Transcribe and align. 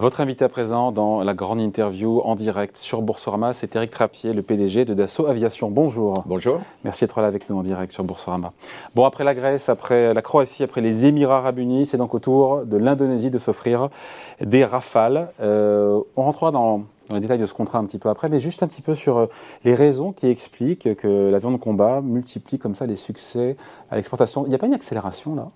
Votre 0.00 0.20
invité 0.20 0.44
à 0.44 0.48
présent 0.48 0.92
dans 0.92 1.24
la 1.24 1.34
grande 1.34 1.60
interview 1.60 2.20
en 2.20 2.36
direct 2.36 2.76
sur 2.76 3.02
Boursorama, 3.02 3.52
c'est 3.52 3.74
Eric 3.74 3.90
Trappier, 3.90 4.32
le 4.32 4.42
PDG 4.42 4.84
de 4.84 4.94
Dassault 4.94 5.26
Aviation. 5.26 5.72
Bonjour. 5.72 6.22
Bonjour. 6.24 6.60
Merci 6.84 7.02
d'être 7.02 7.20
là 7.20 7.26
avec 7.26 7.50
nous 7.50 7.58
en 7.58 7.64
direct 7.64 7.90
sur 7.90 8.04
Boursorama. 8.04 8.52
Bon, 8.94 9.04
après 9.04 9.24
la 9.24 9.34
Grèce, 9.34 9.68
après 9.68 10.14
la 10.14 10.22
Croatie, 10.22 10.62
après 10.62 10.82
les 10.82 11.06
Émirats 11.06 11.38
Arabes 11.38 11.58
Unis, 11.58 11.86
c'est 11.86 11.96
donc 11.96 12.14
au 12.14 12.20
tour 12.20 12.64
de 12.64 12.76
l'Indonésie 12.76 13.32
de 13.32 13.38
s'offrir 13.38 13.88
des 14.40 14.64
rafales. 14.64 15.32
Euh, 15.40 15.98
on 16.14 16.22
rentrera 16.22 16.52
dans, 16.52 16.84
les 17.12 17.18
détails 17.18 17.40
de 17.40 17.46
ce 17.46 17.54
contrat 17.54 17.80
un 17.80 17.84
petit 17.84 17.98
peu 17.98 18.08
après, 18.08 18.28
mais 18.28 18.38
juste 18.38 18.62
un 18.62 18.68
petit 18.68 18.82
peu 18.82 18.94
sur 18.94 19.16
euh, 19.16 19.26
les 19.64 19.74
raisons 19.74 20.12
qui 20.12 20.28
expliquent 20.28 20.94
que 20.94 21.28
l'avion 21.28 21.50
de 21.50 21.56
combat 21.56 22.02
multiplie 22.02 22.60
comme 22.60 22.76
ça 22.76 22.86
les 22.86 22.94
succès 22.94 23.56
à 23.90 23.96
l'exportation. 23.96 24.46
Il 24.46 24.50
n'y 24.50 24.54
a 24.54 24.58
pas 24.58 24.68
une 24.68 24.74
accélération 24.74 25.34
là? 25.34 25.50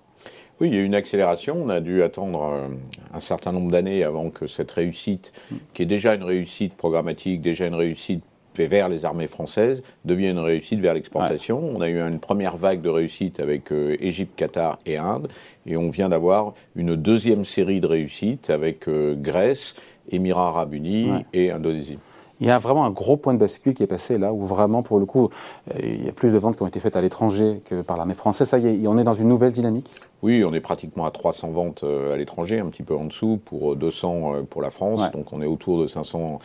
Oui, 0.63 0.69
il 0.69 0.75
y 0.75 0.77
a 0.77 0.81
eu 0.81 0.85
une 0.85 0.95
accélération. 0.95 1.57
On 1.61 1.67
a 1.67 1.81
dû 1.81 2.03
attendre 2.03 2.41
euh, 2.43 2.67
un 3.13 3.19
certain 3.19 3.51
nombre 3.51 3.69
d'années 3.69 4.05
avant 4.05 4.29
que 4.29 4.47
cette 4.47 4.71
réussite, 4.71 5.33
qui 5.73 5.83
est 5.83 5.85
déjà 5.85 6.15
une 6.15 6.23
réussite 6.23 6.73
programmatique, 6.75 7.41
déjà 7.41 7.67
une 7.67 7.75
réussite 7.75 8.23
vers 8.55 8.87
les 8.87 9.03
armées 9.03 9.27
françaises, 9.27 9.83
devienne 10.05 10.37
une 10.37 10.43
réussite 10.43 10.79
vers 10.79 10.93
l'exportation. 10.93 11.59
On 11.59 11.81
a 11.81 11.89
eu 11.89 11.99
une 11.99 12.19
première 12.19 12.55
vague 12.55 12.81
de 12.81 12.87
réussite 12.87 13.41
avec 13.41 13.73
euh, 13.73 13.97
Égypte, 13.99 14.37
Qatar 14.37 14.79
et 14.85 14.95
Inde, 14.95 15.27
et 15.65 15.75
on 15.75 15.89
vient 15.89 16.07
d'avoir 16.07 16.53
une 16.77 16.95
deuxième 16.95 17.43
série 17.43 17.81
de 17.81 17.87
réussites 17.87 18.49
avec 18.49 18.87
euh, 18.87 19.15
Grèce, 19.19 19.75
Émirats 20.11 20.47
arabes 20.47 20.75
unis 20.75 21.09
et 21.33 21.51
Indonésie. 21.51 21.99
Il 22.39 22.47
y 22.47 22.49
a 22.51 22.57
vraiment 22.57 22.85
un 22.85 22.89
gros 22.89 23.15
point 23.15 23.33
de 23.33 23.39
bascule 23.39 23.73
qui 23.73 23.83
est 23.83 23.87
passé 23.87 24.17
là, 24.17 24.33
où 24.33 24.45
vraiment, 24.45 24.81
pour 24.81 24.99
le 24.99 25.05
coup, 25.05 25.29
euh, 25.71 25.79
il 25.81 26.05
y 26.05 26.09
a 26.09 26.11
plus 26.11 26.33
de 26.33 26.37
ventes 26.37 26.57
qui 26.57 26.63
ont 26.63 26.67
été 26.67 26.79
faites 26.79 26.95
à 26.95 27.01
l'étranger 27.01 27.61
que 27.63 27.81
par 27.81 27.95
l'armée 27.95 28.15
française. 28.15 28.47
Ça 28.47 28.57
y 28.57 28.67
est, 28.67 28.87
on 28.87 28.97
est 28.97 29.03
dans 29.03 29.13
une 29.13 29.27
nouvelle 29.27 29.53
dynamique? 29.53 29.91
Oui, 30.23 30.43
on 30.43 30.53
est 30.53 30.59
pratiquement 30.59 31.05
à 31.05 31.11
300 31.11 31.51
ventes 31.51 31.83
euh, 31.83 32.13
à 32.13 32.17
l'étranger, 32.17 32.59
un 32.59 32.67
petit 32.67 32.83
peu 32.83 32.95
en 32.95 33.05
dessous, 33.05 33.39
pour 33.45 33.75
200 33.75 34.35
euh, 34.35 34.41
pour 34.41 34.61
la 34.61 34.71
France. 34.71 35.11
Donc 35.11 35.31
on 35.31 35.41
est 35.41 35.45
autour 35.45 35.81
de 35.81 35.87
500 35.87 36.39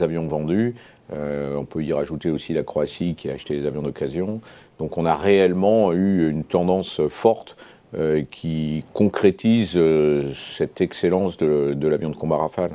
avions 0.00 0.26
vendus. 0.26 0.74
on 1.12 1.64
peut 1.64 1.84
y 1.84 1.92
rajouter 1.92 2.30
aussi 2.30 2.54
la 2.54 2.62
Croatie 2.62 3.14
qui 3.14 3.30
a 3.30 3.34
acheté 3.34 3.58
des 3.58 3.66
avions 3.66 3.82
d'occasion. 3.82 4.40
Donc 4.78 4.96
on 4.98 5.04
a 5.04 5.14
réellement 5.14 5.92
eu 5.92 6.30
une 6.30 6.44
tendance 6.44 7.00
forte 7.08 7.56
qui 8.30 8.84
concrétise 8.92 9.78
cette 10.34 10.80
excellence 10.80 11.36
de, 11.36 11.74
de 11.74 11.88
l'avion 11.88 12.10
de 12.10 12.16
combat 12.16 12.38
Rafale 12.38 12.72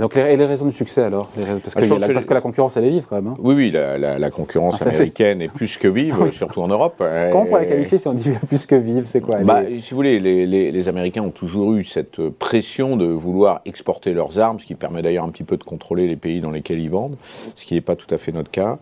donc 0.00 0.16
les, 0.16 0.22
et 0.22 0.36
les 0.36 0.46
raisons 0.46 0.66
du 0.66 0.72
succès 0.72 1.02
alors 1.02 1.28
parce, 1.62 1.74
que 1.74 1.80
la, 1.80 2.08
parce, 2.08 2.24
que 2.24 2.34
la, 2.34 2.40
concurrence 2.40 2.76
elle 2.76 2.86
est 2.86 2.90
vive 2.90 3.04
quand 3.08 3.16
même. 3.16 3.26
Hein. 3.26 3.36
Oui, 3.38 3.54
oui, 3.54 3.70
la, 3.70 4.30
concurrence 4.30 4.80
ah, 4.80 4.88
américaine 4.88 5.42
est... 5.42 5.48
plus 5.48 5.76
que 5.76 5.88
vive, 5.88 6.30
surtout 6.32 6.62
en 6.62 6.68
Europe. 6.68 6.96
Comment 6.98 7.42
on 7.42 7.46
pourrait 7.46 7.62
la 7.62 7.66
qualifier 7.66 7.98
si 7.98 8.08
on 8.08 8.14
dit 8.14 8.30
plus 8.48 8.66
que 8.66 8.74
vive 8.74 9.04
C'est 9.06 9.20
quoi 9.20 9.38
bah, 9.40 9.62
Si 9.78 9.90
vous 9.90 9.96
voulez, 9.96 10.20
les, 10.20 10.46
les, 10.46 10.88
Américains 10.88 11.22
ont 11.22 11.30
toujours 11.30 11.74
eu 11.74 11.84
cette 11.84 12.28
pression 12.28 12.96
de 12.96 13.06
vouloir 13.06 13.60
exporter 13.64 14.12
leurs 14.12 14.38
armes, 14.38 14.58
ce 14.60 14.66
qui 14.66 14.74
permet 14.74 15.02
d'ailleurs 15.02 15.24
un 15.24 15.30
petit 15.30 15.44
peu 15.44 15.56
de 15.56 15.64
contrôler 15.64 16.06
les 16.06 16.16
pays 16.16 16.40
dans 16.40 16.50
lesquels 16.50 16.80
ils 16.80 16.90
vendent, 16.90 17.16
ce 17.54 17.64
qui 17.64 17.74
n'est 17.74 17.80
pas 17.80 17.96
tout 17.96 18.12
à 18.14 18.18
fait 18.18 18.32
notre 18.32 18.50
cas. 18.50 18.78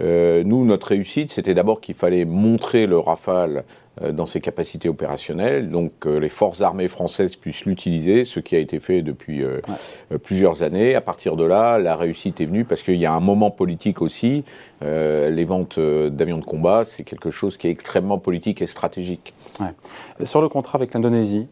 Euh, 0.00 0.42
nous, 0.44 0.64
notre 0.64 0.88
réussite, 0.88 1.32
c'était 1.32 1.54
d'abord 1.54 1.80
qu'il 1.80 1.94
fallait 1.94 2.24
montrer 2.24 2.86
le 2.86 2.98
Rafale 2.98 3.64
dans 4.00 4.24
ses 4.24 4.40
capacités 4.40 4.88
opérationnelles, 4.88 5.70
donc 5.70 5.90
que 6.00 6.08
les 6.08 6.28
forces 6.28 6.60
armées 6.60 6.88
françaises 6.88 7.36
puissent 7.36 7.66
l'utiliser, 7.66 8.24
ce 8.24 8.40
qui 8.40 8.56
a 8.56 8.58
été 8.58 8.78
fait 8.78 9.02
depuis 9.02 9.42
euh, 9.42 9.60
euh, 10.12 10.18
plusieurs 10.18 10.62
années. 10.62 10.94
À 10.94 11.00
partir 11.00 11.36
de 11.36 11.44
là, 11.44 11.78
la 11.78 11.96
réussite 11.96 12.40
est 12.40 12.46
venue 12.46 12.64
parce 12.64 12.82
qu'il 12.82 12.96
y 12.96 13.04
a 13.04 13.12
un 13.12 13.20
moment 13.20 13.50
politique 13.50 14.00
aussi. 14.00 14.44
les 14.80 15.44
ventes 15.44 15.78
d'avions 15.78 16.38
de 16.38 16.44
combat, 16.44 16.84
c'est 16.84 17.02
quelque 17.04 17.30
chose 17.30 17.58
qui 17.58 17.66
est 17.66 17.70
extrêmement 17.70 18.18
politique 18.18 18.62
et 18.62 18.66
stratégique. 18.66 19.34
Sur 20.24 20.40
le 20.40 20.48
contrat 20.48 20.78
avec 20.78 20.94
l'Indonésie, 20.94 21.48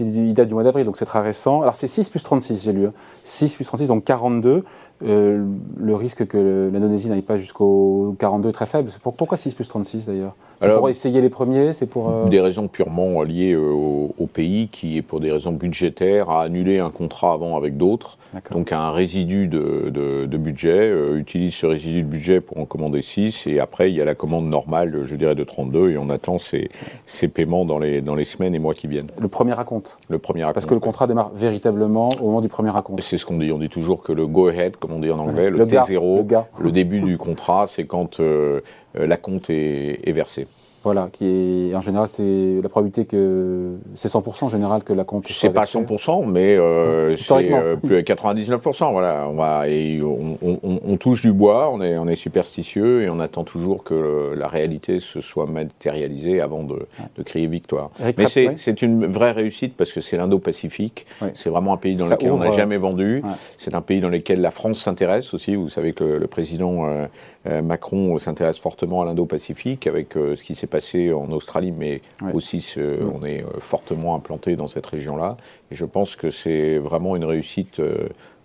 il 0.00 0.34
date 0.34 0.48
du 0.48 0.54
mois 0.54 0.62
d'avril, 0.62 0.84
donc 0.84 0.96
c'est 0.96 1.04
très 1.04 1.20
récent. 1.20 1.62
Alors 1.62 1.74
c'est 1.74 1.88
6 1.88 2.08
plus 2.08 2.22
36, 2.22 2.64
j'ai 2.64 2.72
lu. 2.72 2.88
6 3.24 3.44
hein. 3.44 3.54
plus 3.56 3.64
36, 3.64 3.88
donc 3.88 4.04
42. 4.04 4.64
Euh, 5.04 5.44
le 5.76 5.94
risque 5.94 6.26
que 6.26 6.70
l'Indonésie 6.72 7.08
n'aille 7.08 7.22
pas 7.22 7.38
jusqu'au 7.38 8.14
42 8.18 8.50
est 8.50 8.52
très 8.52 8.66
faible. 8.66 8.90
Pourquoi 9.16 9.36
6 9.36 9.54
plus 9.54 9.68
36 9.68 10.06
d'ailleurs? 10.06 10.34
C'est 10.60 10.76
pour 10.76 10.88
essayer 10.88 11.20
les 11.20 11.28
premiers 11.28 11.72
C'est 11.72 11.86
pour 11.86 12.08
euh, 12.08 12.26
Des 12.26 12.40
raisons 12.40 12.68
purement 12.68 13.22
liées 13.22 13.52
euh, 13.52 13.72
au, 13.72 14.26
pays 14.32 14.68
qui 14.70 15.02
pour 15.02 15.18
des 15.18 15.32
raisons 15.32 15.52
budgétaires 15.52 16.30
à 16.30 16.44
annuler 16.44 16.78
un 16.78 16.90
contrat 16.90 17.32
avant 17.32 17.56
avec 17.56 17.76
d'autres. 17.76 18.16
Donc 18.50 18.72
un 18.72 18.92
résidu 18.92 19.46
de, 19.46 20.26
budget, 20.36 20.90
utilise 21.14 21.52
ce 21.54 21.66
résidu 21.66 22.02
de 22.02 22.08
budget 22.08 22.40
pour 22.40 22.58
en 22.58 22.64
commander 22.64 23.02
6 23.02 23.46
et 23.46 23.60
après 23.60 23.90
il 23.90 23.96
y 23.96 24.00
a 24.00 24.06
la 24.06 24.14
commande 24.14 24.46
normale, 24.46 25.02
je 25.04 25.16
dirais, 25.16 25.34
de 25.34 25.44
32 25.44 25.90
et 25.90 25.98
on 25.98 26.08
attend 26.08 26.38
ces, 26.38 26.70
ces 27.04 27.28
paiements 27.28 27.66
dans 27.66 27.78
les, 27.78 28.00
dans 28.00 28.14
les 28.14 28.24
semaines 28.24 28.54
et 28.54 28.58
mois 28.58 28.72
qui 28.72 28.86
viennent. 28.86 29.10
Le 29.18 29.28
premier 29.28 29.52
raconte 29.52 29.98
Le 30.08 30.18
premier 30.18 30.48
Parce 30.54 30.64
que 30.64 30.74
le 30.74 30.80
contrat 30.80 31.06
démarre 31.06 31.30
véritablement 31.34 32.10
au 32.20 32.26
moment 32.26 32.40
du 32.40 32.48
premier 32.48 32.70
raconte. 32.70 33.00
C'est 33.02 33.18
ce 33.18 33.26
qu'on 33.26 33.38
dit. 33.38 33.52
On 33.52 33.58
dit 33.58 33.68
toujours 33.68 34.02
que 34.02 34.12
le 34.12 34.26
go-ahead, 34.26 34.76
comme 34.76 34.91
on 34.92 35.00
dit 35.00 35.10
en 35.10 35.18
anglais, 35.18 35.50
le, 35.50 35.64
T0, 35.64 36.44
le, 36.60 36.72
début 36.72 37.00
du 37.00 37.18
contrat, 37.18 37.66
c'est 37.66 37.84
quand 37.84 38.20
euh, 38.20 38.60
euh, 38.98 39.06
la 39.06 39.16
compte 39.16 39.50
est, 39.50 40.00
est 40.04 40.12
versée. 40.12 40.46
Voilà, 40.84 41.08
qui 41.12 41.70
est 41.70 41.74
en 41.74 41.80
général, 41.80 42.08
c'est 42.08 42.58
la 42.60 42.68
probabilité 42.68 43.04
que 43.04 43.76
c'est 43.94 44.08
100% 44.08 44.44
en 44.44 44.48
général 44.48 44.82
que 44.82 44.92
la 44.92 45.04
compte. 45.04 45.28
C'est 45.28 45.50
pas 45.50 45.64
100%, 45.64 46.28
mais 46.28 46.56
euh, 46.56 47.16
c'est 47.16 47.52
euh, 47.52 47.76
plus 47.76 48.00
99%. 48.00 48.90
Voilà, 48.90 49.26
on 49.28 49.34
va 49.34 49.68
et 49.68 50.00
on, 50.02 50.38
on, 50.42 50.58
on, 50.62 50.96
touche 50.96 51.22
du 51.22 51.32
bois, 51.32 51.70
on 51.70 51.80
est 51.80 51.96
on 51.96 52.08
est 52.08 52.16
superstitieux 52.16 53.02
et 53.02 53.10
on 53.10 53.20
attend 53.20 53.44
toujours 53.44 53.84
que 53.84 54.34
la 54.36 54.48
réalité 54.48 54.98
se 54.98 55.20
soit 55.20 55.46
matérialisée 55.46 56.40
avant 56.40 56.64
de, 56.64 56.86
de 57.16 57.22
crier 57.22 57.46
victoire. 57.46 57.90
mais 58.18 58.26
c'est 58.26 58.82
une 58.82 59.06
vraie 59.06 59.32
réussite 59.32 59.76
parce 59.76 59.92
que 59.92 60.00
c'est 60.00 60.16
l'Indo-Pacifique. 60.16 61.06
C'est 61.34 61.50
vraiment 61.50 61.74
un 61.74 61.76
pays 61.76 61.94
dans 61.94 62.08
lequel 62.08 62.32
on 62.32 62.38
n'a 62.38 62.52
jamais 62.52 62.76
vendu. 62.76 63.22
C'est 63.58 63.74
un 63.74 63.82
pays 63.82 64.00
dans 64.00 64.08
lequel 64.08 64.40
la 64.40 64.50
France 64.50 64.80
s'intéresse 64.80 65.32
aussi. 65.34 65.54
Vous 65.54 65.70
savez 65.70 65.92
que 65.92 66.04
le, 66.04 66.26
président 66.26 66.86
euh, 66.86 67.06
Macron 67.44 68.18
s'intéresse 68.18 68.58
fortement 68.58 69.02
à 69.02 69.04
l'Indo-Pacifique 69.04 69.86
avec 69.86 70.16
euh, 70.16 70.36
ce 70.36 70.44
qui 70.44 70.54
s'est 70.54 70.66
passé 70.66 71.12
en 71.12 71.30
Australie, 71.32 71.72
mais 71.72 72.00
aussi 72.32 72.64
on 72.78 73.24
est 73.24 73.42
euh, 73.42 73.58
fortement 73.58 74.14
implanté 74.14 74.56
dans 74.56 74.68
cette 74.68 74.86
région-là. 74.86 75.36
Et 75.70 75.74
je 75.74 75.84
pense 75.84 76.16
que 76.16 76.30
c'est 76.30 76.78
vraiment 76.78 77.16
une 77.16 77.24
réussite 77.24 77.80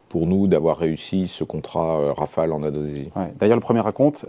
pour 0.10 0.26
nous 0.26 0.48
d'avoir 0.48 0.78
réussi 0.78 1.28
ce 1.28 1.44
contrat 1.44 2.14
Rafale 2.14 2.54
en 2.54 2.64
Indonésie. 2.64 3.10
D'ailleurs, 3.38 3.58
le 3.58 3.62
premier 3.62 3.82
raconte 3.82 4.26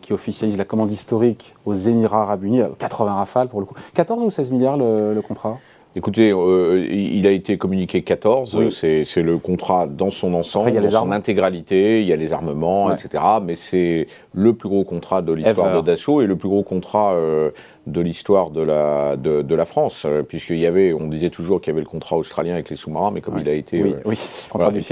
qui 0.00 0.12
officialise 0.12 0.56
la 0.56 0.64
commande 0.64 0.90
historique 0.90 1.54
aux 1.66 1.74
Émirats 1.74 2.22
Arabes 2.22 2.44
Unis, 2.44 2.62
80 2.78 3.12
Rafales 3.12 3.48
pour 3.48 3.60
le 3.60 3.66
coup. 3.66 3.74
14 3.94 4.24
ou 4.24 4.30
16 4.30 4.50
milliards 4.50 4.78
le 4.78 5.20
contrat? 5.20 5.58
Écoutez, 5.94 6.32
euh, 6.32 6.86
il 6.90 7.26
a 7.26 7.30
été 7.30 7.58
communiqué 7.58 8.00
14, 8.00 8.70
c'est 8.70 9.22
le 9.22 9.36
contrat 9.36 9.86
dans 9.86 10.10
son 10.10 10.32
ensemble, 10.32 10.72
dans 10.72 10.90
son 10.90 11.12
intégralité, 11.12 12.00
il 12.00 12.08
y 12.08 12.14
a 12.14 12.16
les 12.16 12.32
armements, 12.32 12.94
etc. 12.94 13.22
Mais 13.42 13.56
c'est 13.56 14.06
le 14.32 14.54
plus 14.54 14.70
gros 14.70 14.84
contrat 14.84 15.20
de 15.20 15.34
l'histoire 15.34 15.82
de 15.82 15.86
Dassault 15.86 16.22
et 16.22 16.26
le 16.26 16.36
plus 16.36 16.48
gros 16.48 16.62
contrat 16.62 17.12
euh, 17.12 17.50
de 17.86 18.00
l'histoire 18.00 18.50
de 18.50 18.62
la, 18.62 19.16
de, 19.16 19.42
de 19.42 19.54
la 19.54 19.66
France, 19.66 20.04
euh, 20.06 20.22
puisqu'il 20.22 20.58
y 20.58 20.66
avait, 20.66 20.94
on 20.94 21.08
disait 21.08 21.30
toujours 21.30 21.60
qu'il 21.60 21.72
y 21.72 21.74
avait 21.74 21.82
le 21.82 21.86
contrat 21.86 22.16
australien 22.16 22.54
avec 22.54 22.70
les 22.70 22.76
sous-marins, 22.76 23.10
mais 23.10 23.20
comme 23.20 23.38
il 23.38 23.48
a 23.48 23.52
été... 23.52 23.82
Oui, 23.82 23.94
oui. 24.06 24.18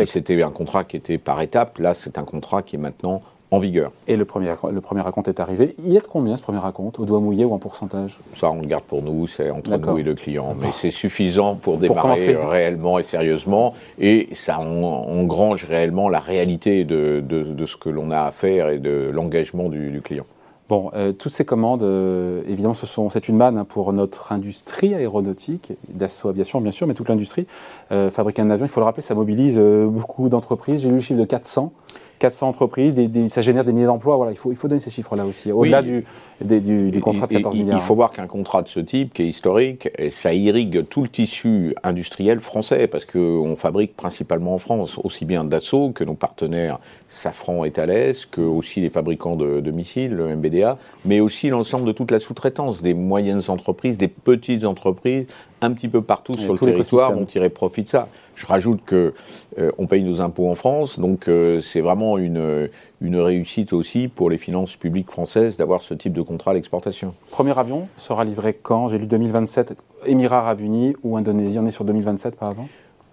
c'était 0.06 0.42
un 0.42 0.50
contrat 0.50 0.84
qui 0.84 0.96
était 0.96 1.16
par 1.16 1.40
étapes, 1.40 1.78
là 1.78 1.94
c'est 1.94 2.18
un 2.18 2.24
contrat 2.24 2.62
qui 2.62 2.76
est 2.76 2.80
maintenant 2.80 3.22
en 3.50 3.58
vigueur. 3.58 3.92
Et 4.06 4.16
le 4.16 4.24
premier, 4.24 4.50
le 4.70 4.80
premier 4.80 5.00
raconte 5.00 5.28
est 5.28 5.40
arrivé. 5.40 5.74
Il 5.84 5.96
est 5.96 6.00
de 6.00 6.06
combien 6.06 6.36
ce 6.36 6.42
premier 6.42 6.58
raconte? 6.58 6.98
Au 6.98 7.04
doigt 7.04 7.20
mouillé 7.20 7.44
ou 7.44 7.52
en 7.52 7.58
pourcentage? 7.58 8.18
Ça, 8.36 8.50
on 8.50 8.60
le 8.60 8.66
garde 8.66 8.84
pour 8.84 9.02
nous, 9.02 9.26
c'est 9.26 9.50
entre 9.50 9.76
nous 9.76 9.98
et 9.98 10.02
le 10.02 10.14
client. 10.14 10.54
Mais 10.58 10.70
c'est 10.72 10.90
suffisant 10.90 11.56
pour 11.56 11.78
démarrer 11.78 12.36
réellement 12.36 12.98
et 12.98 13.02
sérieusement. 13.02 13.74
Et 13.98 14.28
ça 14.34 14.60
engrange 14.60 15.64
réellement 15.64 16.08
la 16.08 16.20
réalité 16.20 16.84
de, 16.84 17.20
de, 17.20 17.66
ce 17.66 17.76
que 17.76 17.88
l'on 17.88 18.10
a 18.10 18.20
à 18.20 18.30
faire 18.30 18.68
et 18.68 18.78
de 18.78 19.10
l'engagement 19.12 19.68
du, 19.68 20.00
client. 20.02 20.24
Bon, 20.68 20.90
euh, 20.94 21.12
toutes 21.12 21.32
ces 21.32 21.44
commandes, 21.44 21.82
euh, 21.82 22.42
évidemment, 22.48 22.74
ce 22.74 22.86
sont, 22.86 23.10
c'est 23.10 23.28
une 23.28 23.36
manne 23.36 23.58
hein, 23.58 23.66
pour 23.68 23.92
notre 23.92 24.30
industrie 24.32 24.94
aéronautique, 24.94 25.72
Dassault 25.88 26.28
Aviation 26.28 26.60
bien 26.60 26.70
sûr, 26.70 26.86
mais 26.86 26.94
toute 26.94 27.08
l'industrie. 27.08 27.46
Euh, 27.90 28.10
fabriquer 28.10 28.42
un 28.42 28.50
avion, 28.50 28.66
il 28.66 28.68
faut 28.68 28.80
le 28.80 28.86
rappeler, 28.86 29.02
ça 29.02 29.14
mobilise 29.14 29.58
beaucoup 29.58 30.28
d'entreprises. 30.28 30.82
J'ai 30.82 30.88
lu 30.88 30.96
le 30.96 31.00
chiffre 31.00 31.18
de 31.18 31.24
400. 31.24 31.72
400 32.20 32.48
entreprises, 32.48 32.94
ça 33.28 33.40
génère 33.40 33.64
des 33.64 33.72
milliers 33.72 33.86
d'emplois. 33.86 34.16
Voilà, 34.16 34.30
il 34.30 34.36
faut, 34.36 34.52
il 34.52 34.56
faut 34.56 34.68
donner 34.68 34.80
ces 34.80 34.90
chiffres-là 34.90 35.24
aussi, 35.24 35.50
au-delà 35.50 35.82
du, 35.82 36.04
du, 36.40 37.00
contrat 37.00 37.26
de 37.26 37.32
14 37.32 37.56
milliards. 37.56 37.78
Il 37.78 37.82
faut 37.82 37.94
voir 37.94 38.10
qu'un 38.10 38.26
contrat 38.26 38.62
de 38.62 38.68
ce 38.68 38.78
type, 38.78 39.14
qui 39.14 39.22
est 39.22 39.26
historique, 39.26 39.88
ça 40.10 40.32
irrigue 40.32 40.86
tout 40.88 41.02
le 41.02 41.08
tissu 41.08 41.74
industriel 41.82 42.40
français, 42.40 42.86
parce 42.86 43.06
qu'on 43.06 43.56
fabrique 43.56 43.96
principalement 43.96 44.54
en 44.54 44.58
France, 44.58 44.98
aussi 45.02 45.24
bien 45.24 45.44
Dassault 45.44 45.92
que 45.92 46.04
nos 46.04 46.14
partenaires 46.14 46.78
Safran 47.08 47.64
et 47.64 47.70
Thales, 47.70 48.14
que 48.30 48.42
aussi 48.42 48.82
les 48.82 48.90
fabricants 48.90 49.36
de, 49.36 49.60
de 49.60 49.70
missiles, 49.70 50.12
le 50.12 50.36
MBDA, 50.36 50.76
mais 51.06 51.20
aussi 51.20 51.48
l'ensemble 51.48 51.86
de 51.86 51.92
toute 51.92 52.10
la 52.10 52.20
sous-traitance, 52.20 52.82
des 52.82 52.94
moyennes 52.94 53.42
entreprises, 53.48 53.96
des 53.96 54.08
petites 54.08 54.64
entreprises, 54.64 55.26
un 55.62 55.72
petit 55.72 55.88
peu 55.88 56.02
partout 56.02 56.34
sur 56.34 56.52
le 56.52 56.58
territoire 56.58 57.12
vont 57.12 57.24
tirer 57.24 57.50
profit 57.50 57.82
de 57.82 57.88
ça. 57.88 58.08
Je 58.40 58.46
rajoute 58.46 58.80
que 58.86 59.12
euh, 59.58 59.70
on 59.76 59.86
paye 59.86 60.02
nos 60.02 60.22
impôts 60.22 60.48
en 60.48 60.54
France, 60.54 60.98
donc 60.98 61.28
euh, 61.28 61.60
c'est 61.60 61.82
vraiment 61.82 62.16
une, 62.16 62.70
une 63.02 63.16
réussite 63.16 63.74
aussi 63.74 64.08
pour 64.08 64.30
les 64.30 64.38
finances 64.38 64.76
publiques 64.76 65.10
françaises 65.10 65.58
d'avoir 65.58 65.82
ce 65.82 65.92
type 65.92 66.14
de 66.14 66.22
contrat 66.22 66.52
à 66.52 66.54
l'exportation. 66.54 67.12
Premier 67.30 67.58
avion 67.58 67.86
sera 67.98 68.24
livré 68.24 68.54
quand? 68.54 68.88
J'ai 68.88 68.96
lu 68.96 69.06
2027, 69.06 69.74
Émirats 70.06 70.38
Arabes 70.38 70.60
Unis 70.60 70.96
ou 71.02 71.18
Indonésie. 71.18 71.58
On 71.58 71.66
est 71.66 71.70
sur 71.70 71.84
2027 71.84 72.36
par 72.36 72.48
avant 72.48 72.66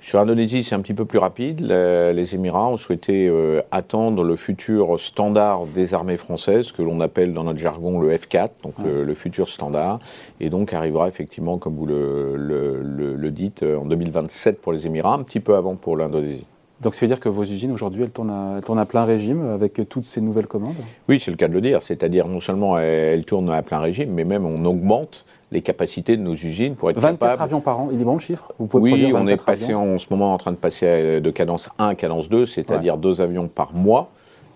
Sur 0.07 0.19
l'Indonésie, 0.19 0.63
c'est 0.63 0.73
un 0.73 0.79
petit 0.79 0.93
peu 0.93 1.03
plus 1.03 1.19
rapide. 1.19 1.59
Les 1.59 2.33
Émirats 2.33 2.69
ont 2.69 2.77
souhaité 2.77 3.27
euh, 3.27 3.61
attendre 3.71 4.23
le 4.23 4.37
futur 4.37 4.97
standard 5.01 5.65
des 5.65 5.93
armées 5.93 6.15
françaises, 6.15 6.71
que 6.71 6.81
l'on 6.81 7.01
appelle 7.01 7.33
dans 7.33 7.43
notre 7.43 7.59
jargon 7.59 7.99
le 7.99 8.15
F4, 8.15 8.51
donc 8.63 8.75
le, 8.81 9.13
futur 9.15 9.49
standard, 9.49 9.99
et 10.39 10.49
donc 10.49 10.71
arrivera 10.71 11.09
effectivement, 11.09 11.57
comme 11.57 11.75
vous 11.75 11.85
le, 11.85 12.37
le, 12.37 13.31
dites, 13.31 13.63
en 13.63 13.83
2027 13.83 14.61
pour 14.61 14.71
les 14.71 14.87
Émirats, 14.87 15.13
un 15.13 15.23
petit 15.23 15.41
peu 15.41 15.55
avant 15.55 15.75
pour 15.75 15.97
l'Indonésie. 15.97 16.45
Donc 16.81 16.95
ça 16.95 17.01
veut 17.01 17.07
dire 17.07 17.19
que 17.19 17.29
vos 17.29 17.43
usines 17.43 17.71
aujourd'hui, 17.71 18.03
elles 18.03 18.11
tournent, 18.11 18.29
à, 18.29 18.55
elles 18.57 18.63
tournent 18.63 18.79
à 18.79 18.85
plein 18.85 19.05
régime 19.05 19.49
avec 19.49 19.81
toutes 19.89 20.05
ces 20.05 20.21
nouvelles 20.21 20.47
commandes? 20.47 20.75
Oui, 21.09 21.19
c'est 21.23 21.31
le 21.31 21.37
cas 21.37 21.47
de 21.47 21.53
le 21.53 21.61
dire. 21.61 21.81
C'est-à-dire 21.81 22.27
non 22.27 22.39
seulement 22.39 22.77
elles 22.77 23.25
tournent 23.25 23.49
à 23.49 23.61
plein 23.63 23.79
régime, 23.79 24.11
mais 24.11 24.23
même 24.23 24.45
on 24.45 24.63
augmente 24.65 25.25
les 25.51 25.61
capacités 25.61 26.17
de 26.17 26.21
nos 26.21 26.33
usines 26.33 26.75
pour 26.75 26.89
être 26.89 26.99
24 26.99 27.41
avions 27.41 27.61
par 27.61 27.79
an, 27.79 27.89
il 27.91 28.01
est 28.01 28.03
bon 28.03 28.15
le 28.15 28.19
chiffre? 28.19 28.51
Vous 28.59 28.67
pouvez 28.67 28.91
Oui, 28.91 29.13
on 29.15 29.27
est 29.27 29.41
passé 29.41 29.73
en, 29.73 29.97
ce 29.97 30.07
moment 30.09 30.33
en 30.33 30.37
train 30.37 30.51
de 30.51 30.57
passer 30.57 31.21
de 31.21 31.31
cadence 31.31 31.69
1 31.79 31.87
à 31.87 31.95
cadence 31.95 32.29
2, 32.29 32.45
c'est-à-dire 32.45 32.97
deux 32.97 33.21
avions 33.21 33.47
par 33.47 33.73
mois. 33.73 34.09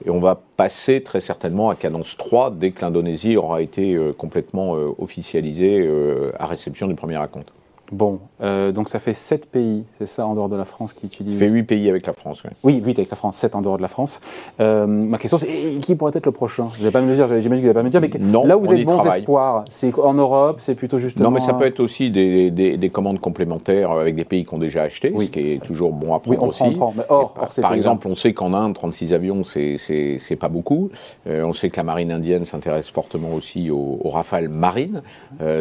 Et 0.05 0.09
on 0.09 0.19
va 0.19 0.39
passer 0.57 1.03
très 1.03 1.21
certainement 1.21 1.69
à 1.69 1.75
cadence 1.75 2.17
3 2.17 2.51
dès 2.51 2.71
que 2.71 2.81
l'Indonésie 2.81 3.37
aura 3.37 3.61
été 3.61 3.93
euh, 3.93 4.13
complètement 4.13 4.75
euh, 4.75 4.89
officialisée 4.97 5.79
euh, 5.81 6.31
à 6.39 6.47
réception 6.47 6.87
du 6.87 6.95
premier 6.95 7.17
raconte. 7.17 7.53
Bon, 7.91 8.19
euh, 8.41 8.71
donc 8.71 8.87
ça 8.87 8.99
fait 8.99 9.13
7 9.13 9.47
pays, 9.47 9.83
c'est 9.99 10.05
ça, 10.05 10.25
en 10.25 10.33
dehors 10.33 10.47
de 10.47 10.55
la 10.55 10.63
France 10.63 10.93
qui 10.93 11.05
utilisent. 11.05 11.39
Ça 11.39 11.45
fait 11.45 11.51
8 11.51 11.63
pays 11.63 11.89
avec 11.89 12.07
la 12.07 12.13
France, 12.13 12.41
oui. 12.45 12.51
Oui, 12.63 12.81
8 12.85 12.99
avec 12.99 13.09
la 13.09 13.17
France, 13.17 13.35
7 13.35 13.53
en 13.53 13.61
dehors 13.61 13.75
de 13.75 13.81
la 13.81 13.89
France. 13.89 14.21
Euh, 14.61 14.87
ma 14.87 15.17
question, 15.17 15.37
c'est 15.37 15.49
qui 15.81 15.95
pourrait 15.95 16.13
être 16.15 16.25
le 16.25 16.31
prochain? 16.31 16.69
Vous 16.71 16.79
n'allez 16.79 16.91
pas 16.91 17.01
me 17.01 17.09
le 17.09 17.15
dire, 17.15 17.27
j'imagine 17.27 17.49
que 17.49 17.57
vous 17.57 17.61
n'allez 17.61 17.73
pas 17.73 17.79
me 17.79 17.83
le 17.83 17.89
dire, 17.89 18.01
mais 18.01 18.31
non, 18.31 18.45
là 18.45 18.57
où 18.57 18.61
vous 18.61 18.71
avez 18.71 18.85
bons 18.85 19.05
espoirs, 19.05 19.65
c'est 19.69 19.93
en 19.99 20.13
Europe, 20.13 20.59
c'est 20.61 20.75
plutôt 20.75 20.99
justement. 20.99 21.25
Non, 21.25 21.31
mais 21.31 21.41
ça 21.41 21.53
peut 21.53 21.65
être 21.65 21.81
aussi 21.81 22.11
des, 22.11 22.49
des, 22.49 22.89
commandes 22.89 23.19
complémentaires 23.19 23.91
avec 23.91 24.15
des 24.15 24.25
pays 24.25 24.45
qui 24.45 24.53
ont 24.53 24.57
déjà 24.57 24.83
acheté, 24.83 25.13
ce 25.17 25.25
qui 25.25 25.51
est 25.51 25.63
toujours 25.63 25.91
bon 25.91 26.13
à 26.13 26.19
prendre 26.19 26.29
oui, 26.29 26.37
on 26.39 26.47
aussi. 26.47 26.75
Prend, 26.77 26.93
mais 26.95 27.03
or, 27.09 27.33
par, 27.33 27.49
par 27.49 27.73
exemple, 27.73 28.07
on 28.07 28.15
sait 28.15 28.33
qu'en 28.33 28.53
Inde, 28.53 28.73
36 28.73 29.11
avions, 29.13 29.43
c'est 29.43 30.37
pas 30.39 30.49
beaucoup. 30.49 30.89
Euh, 31.27 31.43
on 31.43 31.51
sait 31.51 31.69
que 31.69 31.75
la 31.75 31.83
marine 31.83 32.11
indienne 32.11 32.45
s'intéresse 32.45 32.87
fortement 32.87 33.33
aussi 33.33 33.69
aux, 33.69 33.99
rafales 34.05 34.47
marines. 34.47 35.01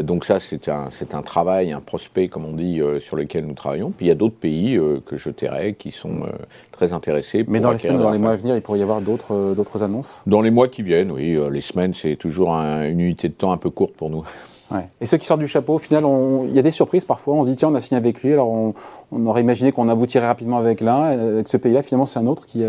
donc 0.02 0.24
ça, 0.24 0.38
c'est 0.38 0.68
un, 0.68 0.88
un 1.12 1.22
travail, 1.22 1.72
un 1.72 1.80
prospect, 1.80 2.19
comme 2.28 2.44
on 2.44 2.52
dit 2.52 2.80
sur 3.00 3.16
lesquels 3.16 3.46
nous 3.46 3.54
travaillons. 3.54 3.90
Puis 3.90 4.06
il 4.06 4.08
y 4.08 4.12
a 4.12 4.14
d'autres 4.14 4.36
pays 4.36 4.76
euh, 4.76 5.00
que 5.04 5.16
je 5.16 5.30
tairai 5.30 5.74
qui 5.74 5.90
sont 5.90 6.22
euh, 6.22 6.30
très 6.72 6.92
intéressés. 6.92 7.44
Mais 7.48 7.60
dans 7.60 7.70
les 7.70 7.78
semaines, 7.78 7.98
dans 7.98 8.10
les 8.10 8.18
mois 8.18 8.32
à 8.32 8.36
venir, 8.36 8.56
il 8.56 8.62
pourrait 8.62 8.78
y 8.78 8.82
avoir 8.82 9.00
d'autres 9.00 9.34
euh, 9.34 9.54
d'autres 9.54 9.82
annonces? 9.82 10.22
Dans 10.26 10.40
les 10.40 10.50
mois 10.50 10.68
qui 10.68 10.82
viennent, 10.82 11.10
oui. 11.10 11.38
les 11.50 11.60
semaines, 11.60 11.94
c'est 11.94 12.16
toujours 12.16 12.50
une 12.50 13.00
unité 13.00 13.28
de 13.28 13.34
temps 13.34 13.52
un 13.52 13.56
peu 13.56 13.70
courte 13.70 13.94
pour 13.94 14.10
nous. 14.10 14.24
Et 15.00 15.06
ceux 15.06 15.16
qui 15.16 15.26
sortent 15.26 15.40
du 15.40 15.48
chapeau, 15.48 15.74
au 15.74 15.78
final, 15.78 16.04
il 16.46 16.54
y 16.54 16.58
a 16.60 16.62
des 16.62 16.70
surprises 16.70 17.04
parfois. 17.04 17.34
On 17.34 17.42
se 17.42 17.50
dit, 17.50 17.56
tiens, 17.56 17.70
on 17.70 17.74
a 17.74 17.80
signé 17.80 17.96
avec 17.96 18.22
lui, 18.22 18.34
alors 18.34 18.48
on, 18.48 19.26
aurait 19.26 19.40
imaginé 19.40 19.72
qu'on 19.72 19.88
aboutirait 19.88 20.28
rapidement 20.28 20.58
avec 20.58 20.80
l'un. 20.80 21.06
Avec 21.06 21.48
ce 21.48 21.56
pays-là, 21.56 21.82
finalement, 21.82 22.06
c'est 22.06 22.20
un 22.20 22.26
autre 22.28 22.46
qui. 22.46 22.62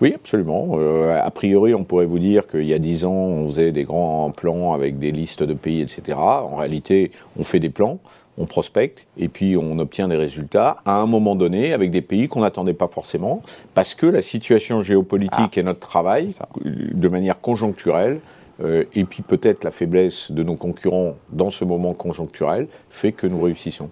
Oui, 0.00 0.12
absolument. 0.16 0.76
a 1.12 1.30
priori, 1.30 1.72
on 1.72 1.84
pourrait 1.84 2.06
vous 2.06 2.18
dire 2.18 2.48
qu'il 2.48 2.64
y 2.64 2.74
a 2.74 2.80
dix 2.80 3.04
ans, 3.04 3.12
on 3.12 3.50
faisait 3.50 3.70
des 3.70 3.84
grands 3.84 4.32
plans 4.32 4.72
avec 4.72 4.98
des 4.98 5.12
listes 5.12 5.44
de 5.44 5.54
pays, 5.54 5.80
etc. 5.80 6.18
En 6.18 6.56
réalité, 6.56 7.12
on 7.38 7.44
fait 7.44 7.60
des 7.60 7.70
plans 7.70 8.00
on 8.38 8.46
prospecte 8.46 9.06
et 9.16 9.28
puis 9.28 9.56
on 9.56 9.78
obtient 9.78 10.08
des 10.08 10.16
résultats 10.16 10.78
à 10.84 10.96
un 10.96 11.06
moment 11.06 11.36
donné 11.36 11.72
avec 11.72 11.90
des 11.90 12.02
pays 12.02 12.28
qu'on 12.28 12.40
n'attendait 12.40 12.74
pas 12.74 12.88
forcément 12.88 13.42
parce 13.74 13.94
que 13.94 14.06
la 14.06 14.22
situation 14.22 14.82
géopolitique 14.82 15.32
ah. 15.56 15.60
et 15.60 15.62
notre 15.62 15.80
travail, 15.80 16.28
de 16.64 17.08
manière 17.08 17.40
conjoncturelle, 17.40 18.20
euh, 18.62 18.84
et 18.94 19.04
puis 19.04 19.22
peut-être 19.22 19.64
la 19.64 19.70
faiblesse 19.70 20.30
de 20.30 20.42
nos 20.42 20.54
concurrents 20.54 21.16
dans 21.30 21.50
ce 21.50 21.64
moment 21.64 21.92
conjoncturel, 21.92 22.68
fait 22.88 23.12
que 23.12 23.26
nous 23.26 23.40
réussissons. 23.40 23.90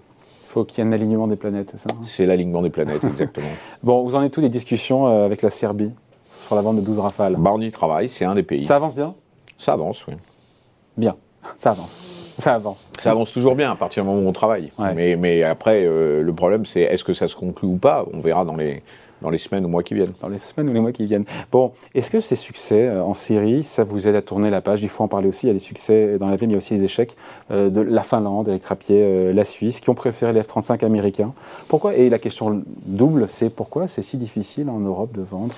Il 0.49 0.53
faut 0.53 0.63
qu'il 0.65 0.83
y 0.83 0.87
ait 0.87 0.89
un 0.89 0.93
alignement 0.93 1.27
des 1.27 1.35
planètes, 1.35 1.71
c'est 1.71 1.79
ça 1.79 1.89
hein? 1.91 2.03
C'est 2.05 2.25
l'alignement 2.25 2.61
des 2.61 2.69
planètes, 2.69 3.03
exactement. 3.03 3.47
bon, 3.83 4.03
vous 4.03 4.15
en 4.15 4.23
êtes 4.23 4.31
tous 4.31 4.41
les 4.41 4.49
discussions 4.49 5.07
euh, 5.07 5.25
avec 5.25 5.41
la 5.41 5.49
Serbie 5.49 5.91
sur 6.39 6.55
la 6.55 6.61
vente 6.61 6.77
de 6.77 6.81
12 6.81 6.99
rafales? 6.99 7.35
Bah, 7.37 7.51
On 7.53 7.59
y 7.59 7.71
travaille, 7.71 8.07
c'est 8.07 8.25
un 8.25 8.35
des 8.35 8.43
pays. 8.43 8.65
Ça 8.65 8.77
avance 8.77 8.95
bien? 8.95 9.15
Ça 9.57 9.73
avance, 9.73 10.05
oui. 10.07 10.13
Bien, 10.95 11.15
ça 11.57 11.71
avance. 11.71 12.12
Ça 12.37 12.55
avance. 12.55 12.91
Ça 12.99 13.11
avance 13.11 13.31
toujours 13.31 13.55
bien 13.55 13.71
à 13.71 13.75
partir 13.75 14.03
du 14.03 14.09
moment 14.09 14.21
où 14.21 14.27
on 14.27 14.33
travaille. 14.33 14.71
Mais, 14.95 15.15
mais, 15.15 15.43
après, 15.43 15.83
euh, 15.85 16.21
le 16.21 16.33
problème, 16.33 16.65
c'est 16.65 16.81
est-ce 16.81 17.03
que 17.03 17.13
ça 17.13 17.27
se 17.27 17.35
conclut 17.35 17.67
ou 17.67 17.77
pas? 17.77 18.05
On 18.13 18.21
verra 18.21 18.43
dans 18.45 18.55
les, 18.55 18.81
dans 19.21 19.29
les 19.29 19.37
semaines 19.37 19.65
ou 19.65 19.69
mois 19.69 19.83
qui 19.83 19.93
viennent. 19.93 20.13
Dans 20.21 20.29
les 20.29 20.37
semaines 20.37 20.69
ou 20.69 20.73
les 20.73 20.79
mois 20.79 20.91
qui 20.91 21.05
viennent. 21.05 21.25
Bon, 21.51 21.71
est-ce 21.93 22.09
que 22.09 22.19
ces 22.19 22.35
succès 22.35 22.87
euh, 22.87 23.03
en 23.03 23.13
Syrie, 23.13 23.63
ça 23.63 23.83
vous 23.83 24.07
aide 24.07 24.15
à 24.15 24.21
tourner 24.21 24.49
la 24.49 24.61
page? 24.61 24.81
Il 24.81 24.89
faut 24.89 25.03
en 25.03 25.07
parler 25.07 25.27
aussi. 25.27 25.45
Il 25.45 25.49
y 25.49 25.51
a 25.51 25.53
des 25.53 25.59
succès 25.59 26.17
dans 26.17 26.27
la 26.27 26.35
vie, 26.35 26.47
mais 26.47 26.53
il 26.53 26.55
y 26.55 26.57
a 26.57 26.59
aussi 26.59 26.77
des 26.77 26.83
échecs 26.83 27.15
euh, 27.51 27.69
de 27.69 27.81
la 27.81 28.01
Finlande, 28.03 28.47
Eric 28.47 28.65
Rapier, 28.65 29.31
la 29.33 29.45
Suisse, 29.45 29.79
qui 29.79 29.89
ont 29.89 29.95
préféré 29.95 30.33
les 30.33 30.41
F-35 30.41 30.83
américains. 30.85 31.33
Pourquoi? 31.67 31.95
Et 31.95 32.09
la 32.09 32.19
question 32.19 32.63
double, 32.85 33.27
c'est 33.29 33.49
pourquoi 33.49 33.87
c'est 33.87 34.01
si 34.01 34.17
difficile 34.17 34.69
en 34.69 34.79
Europe 34.79 35.13
de 35.13 35.21
vendre? 35.21 35.55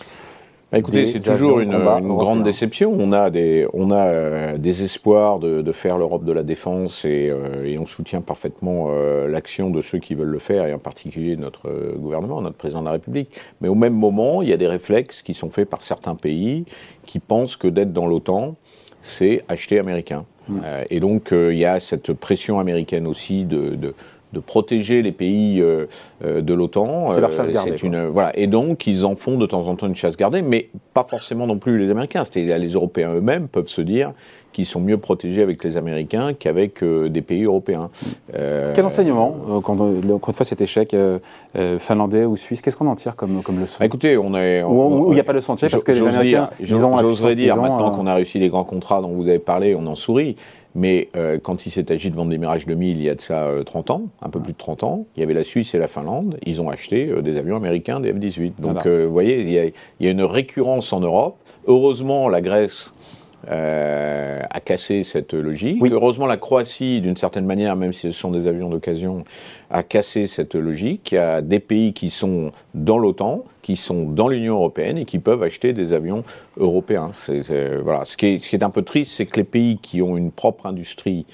Bah, 0.72 0.80
écoutez, 0.80 1.08
c'est 1.08 1.20
toujours 1.20 1.60
une, 1.60 1.72
grande 1.72 2.44
déception. 2.44 2.96
On 2.98 3.12
a 3.12 3.30
des, 3.30 3.68
on 3.74 3.92
a 3.92 4.08
euh, 4.08 4.58
des 4.58 4.84
espoirs 4.84 5.40
de, 5.40 5.72
faire 5.72 5.98
l'Europe 5.98 6.26
de 6.26 6.32
la 6.32 6.44
défense 6.44 7.06
et, 7.06 7.30
euh, 7.30 7.78
on 7.80 7.86
soutient 7.86 8.22
parfaitement 8.22 8.88
euh, 8.90 9.28
l'action 9.28 9.70
de 9.70 9.82
ceux 9.82 10.00
qui 10.00 10.16
veulent 10.16 10.28
le 10.30 10.40
faire 10.40 10.66
et 10.66 10.74
en 10.74 10.80
particulier 10.80 11.36
notre 11.36 11.96
gouvernement, 11.96 12.42
notre 12.42 12.58
président 12.58 12.82
de 12.82 12.86
la 12.86 12.94
République. 12.94 13.30
Mais 13.62 13.68
au 13.68 13.76
même 13.76 13.94
moment, 13.94 14.42
il 14.42 14.50
y 14.50 14.54
a 14.54 14.58
des 14.58 14.68
réflexes 14.68 15.22
qui 15.22 15.34
sont 15.34 15.50
faits 15.50 15.70
par 15.70 15.84
certains 15.84 16.16
pays 16.16 16.66
qui 17.06 17.20
pensent 17.20 17.58
que 17.58 17.68
d'être 17.68 17.94
dans 17.94 18.08
l'OTAN, 18.08 18.56
c'est 19.02 19.44
acheter 19.48 19.80
américain. 19.80 20.26
Mmh. 20.48 20.60
et 20.92 21.00
donc 21.00 21.30
il 21.32 21.58
y 21.58 21.66
a 21.66 21.80
cette 21.80 22.14
pression 22.14 22.60
américaine 22.60 23.08
aussi 23.08 23.46
de 23.46 23.70
de 23.70 23.96
protéger 24.40 25.02
les 25.02 25.12
pays 25.12 25.62
euh, 25.62 25.86
euh, 26.24 26.42
de 26.42 26.54
l'OTAN. 26.54 27.08
C'est 27.08 27.22
leur 27.22 27.32
chasse 27.32 27.50
euh, 27.50 27.54
gardée. 27.54 27.76
Une, 27.82 28.08
voilà. 28.08 28.38
Et 28.38 28.48
donc, 28.48 28.88
ils 28.88 29.06
en 29.06 29.16
font 29.16 29.38
de 29.38 29.46
temps 29.46 29.68
en 29.68 29.76
temps 29.76 29.88
une 29.88 29.96
chasse 29.96 30.18
gardée, 30.18 30.42
mais 30.42 30.70
pas 30.94 31.06
forcément 31.08 31.48
non 31.48 31.58
plus 31.58 31.78
les 31.78 31.90
Américains. 31.90 32.24
Les 32.36 32.70
Européens 32.70 33.14
eux-mêmes 33.14 33.48
peuvent 33.48 33.68
se 33.68 33.82
dire 33.82 34.14
qu'ils 34.54 34.66
sont 34.66 34.80
mieux 34.80 34.98
protégés 34.98 35.42
avec 35.42 35.62
les 35.66 35.76
Américains 35.76 36.34
qu'avec 36.34 36.82
des 36.82 37.22
pays 37.22 37.44
européens. 37.44 37.90
Quel 38.32 38.86
enseignement, 38.86 39.62
quand 39.62 39.78
une 39.78 40.34
fois 40.34 40.46
cet 40.46 40.62
échec 40.62 40.96
finlandais 41.80 42.24
ou 42.24 42.38
suisse, 42.38 42.62
qu'est-ce 42.62 42.78
qu'on 42.78 42.88
en 42.88 42.96
tire 42.96 43.18
comme, 43.18 43.44
comme 43.44 43.60
leçon? 43.60 43.76
Bah, 43.82 43.86
Écoutez, 43.86 44.18
on 44.18 44.34
est... 44.34 44.64
Ou 44.64 45.08
il 45.10 45.16
n'y 45.16 45.20
a 45.20 45.26
pas 45.26 45.34
de 45.34 45.42
sentier 45.42 45.68
parce 45.70 45.84
que 45.84 45.92
les 45.92 46.08
Américains... 46.08 46.50
J'oserais 46.62 47.36
dire, 47.36 47.58
maintenant 47.58 47.92
qu'on 47.92 48.08
a 48.08 48.16
réussi 48.16 48.40
les 48.40 48.48
grands 48.48 48.64
contrats 48.64 49.02
dont 49.02 49.10
vous 49.10 49.28
avez 49.28 49.40
parlé, 49.40 49.76
on 49.76 49.86
en 49.88 49.96
sourit. 49.96 50.38
Mais 50.76 51.08
euh, 51.16 51.40
quand 51.42 51.66
il 51.66 51.72
s'est 51.72 51.90
agi 51.92 52.10
de 52.10 52.16
vendre 52.16 52.32
des 52.32 52.38
Mirage 52.38 52.66
2000 52.66 52.98
il 52.98 53.04
y 53.04 53.10
a 53.10 53.16
de 53.16 53.22
ça 53.22 53.50
30 53.66 53.90
euh, 53.90 53.94
ans, 53.94 54.02
un 54.22 54.30
peu 54.30 54.42
plus 54.42 54.52
de 54.52 54.58
30 54.58 54.84
ans, 54.84 55.08
il 55.16 55.22
y 55.22 55.24
avait 55.24 55.34
la 55.34 55.46
Suisse 55.46 55.74
et 55.74 55.80
la 55.80 55.88
Finlande, 55.88 56.38
ils 56.46 56.62
ont 56.62 56.70
acheté 56.70 57.08
euh, 57.10 57.22
des 57.22 57.38
avions 57.38 57.56
américains, 57.56 58.02
des 58.02 58.12
F-18. 58.12 58.60
Donc 58.60 58.86
vous 58.86 59.12
voyez, 59.12 59.40
il 59.40 59.50
y, 59.50 59.58
a, 59.58 59.66
il 59.66 59.74
y, 60.02 60.08
a, 60.08 60.12
une 60.12 60.24
récurrence 60.24 60.92
en 60.92 61.00
Europe. 61.00 61.38
Heureusement, 61.68 62.28
la 62.28 62.42
Grèce 62.42 62.94
euh, 63.50 64.42
a 64.50 64.60
cassé 64.60 65.04
cette 65.04 65.34
logique. 65.34 65.82
Heureusement, 65.84 66.26
la 66.26 66.38
Croatie, 66.38 67.02
d'une 67.02 67.18
certaine 67.18 67.46
manière, 67.46 67.76
même 67.76 67.94
si 67.94 68.12
ce 68.12 68.12
sont 68.12 68.32
des 68.32 68.48
avions 68.48 68.70
d'occasion, 68.70 69.24
a 69.70 69.84
cassé 69.84 70.28
cette 70.28 70.56
logique. 70.56 71.12
Il 71.12 71.16
y 71.16 71.20
a 71.20 71.42
des 71.42 71.60
pays 71.60 71.94
qui 71.94 72.10
sont 72.10 72.52
dans 72.74 72.98
l'OTAN, 72.98 73.44
qui 73.62 73.76
sont 73.76 74.04
dans 74.04 74.28
l'Union 74.28 74.56
européenne 74.56 74.98
et 74.98 75.06
qui 75.06 75.20
peuvent 75.20 75.44
acheter 75.44 75.74
des 75.74 75.94
avions 75.94 76.24
européens. 76.58 77.12
voilà. 77.84 78.06
ce, 78.06 78.18
qui 78.18 78.28
est, 78.28 78.44
ce 78.44 78.50
qui 78.50 78.56
est 78.56 78.64
un 78.64 78.70
peu 78.70 78.82
triste, 78.82 79.14
c'est 79.16 79.26
que 79.26 79.38
les 79.38 79.44
pays 79.44 79.78
qui 79.82 80.02
ont 80.02 80.18
une 80.18 80.32
propre 80.32 80.66
industrie 80.66 81.26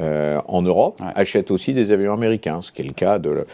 euh, 0.00 0.40
en 0.46 0.62
Europe 0.62 1.00
achètent 1.14 1.50
aussi 1.50 1.72
des 1.72 1.90
avions 1.90 2.12
américains, 2.12 2.60
ce 2.62 2.70
qui 2.70 2.82
est 2.82 2.84
le 2.84 2.92
cas 2.92 3.18
de 3.18 3.46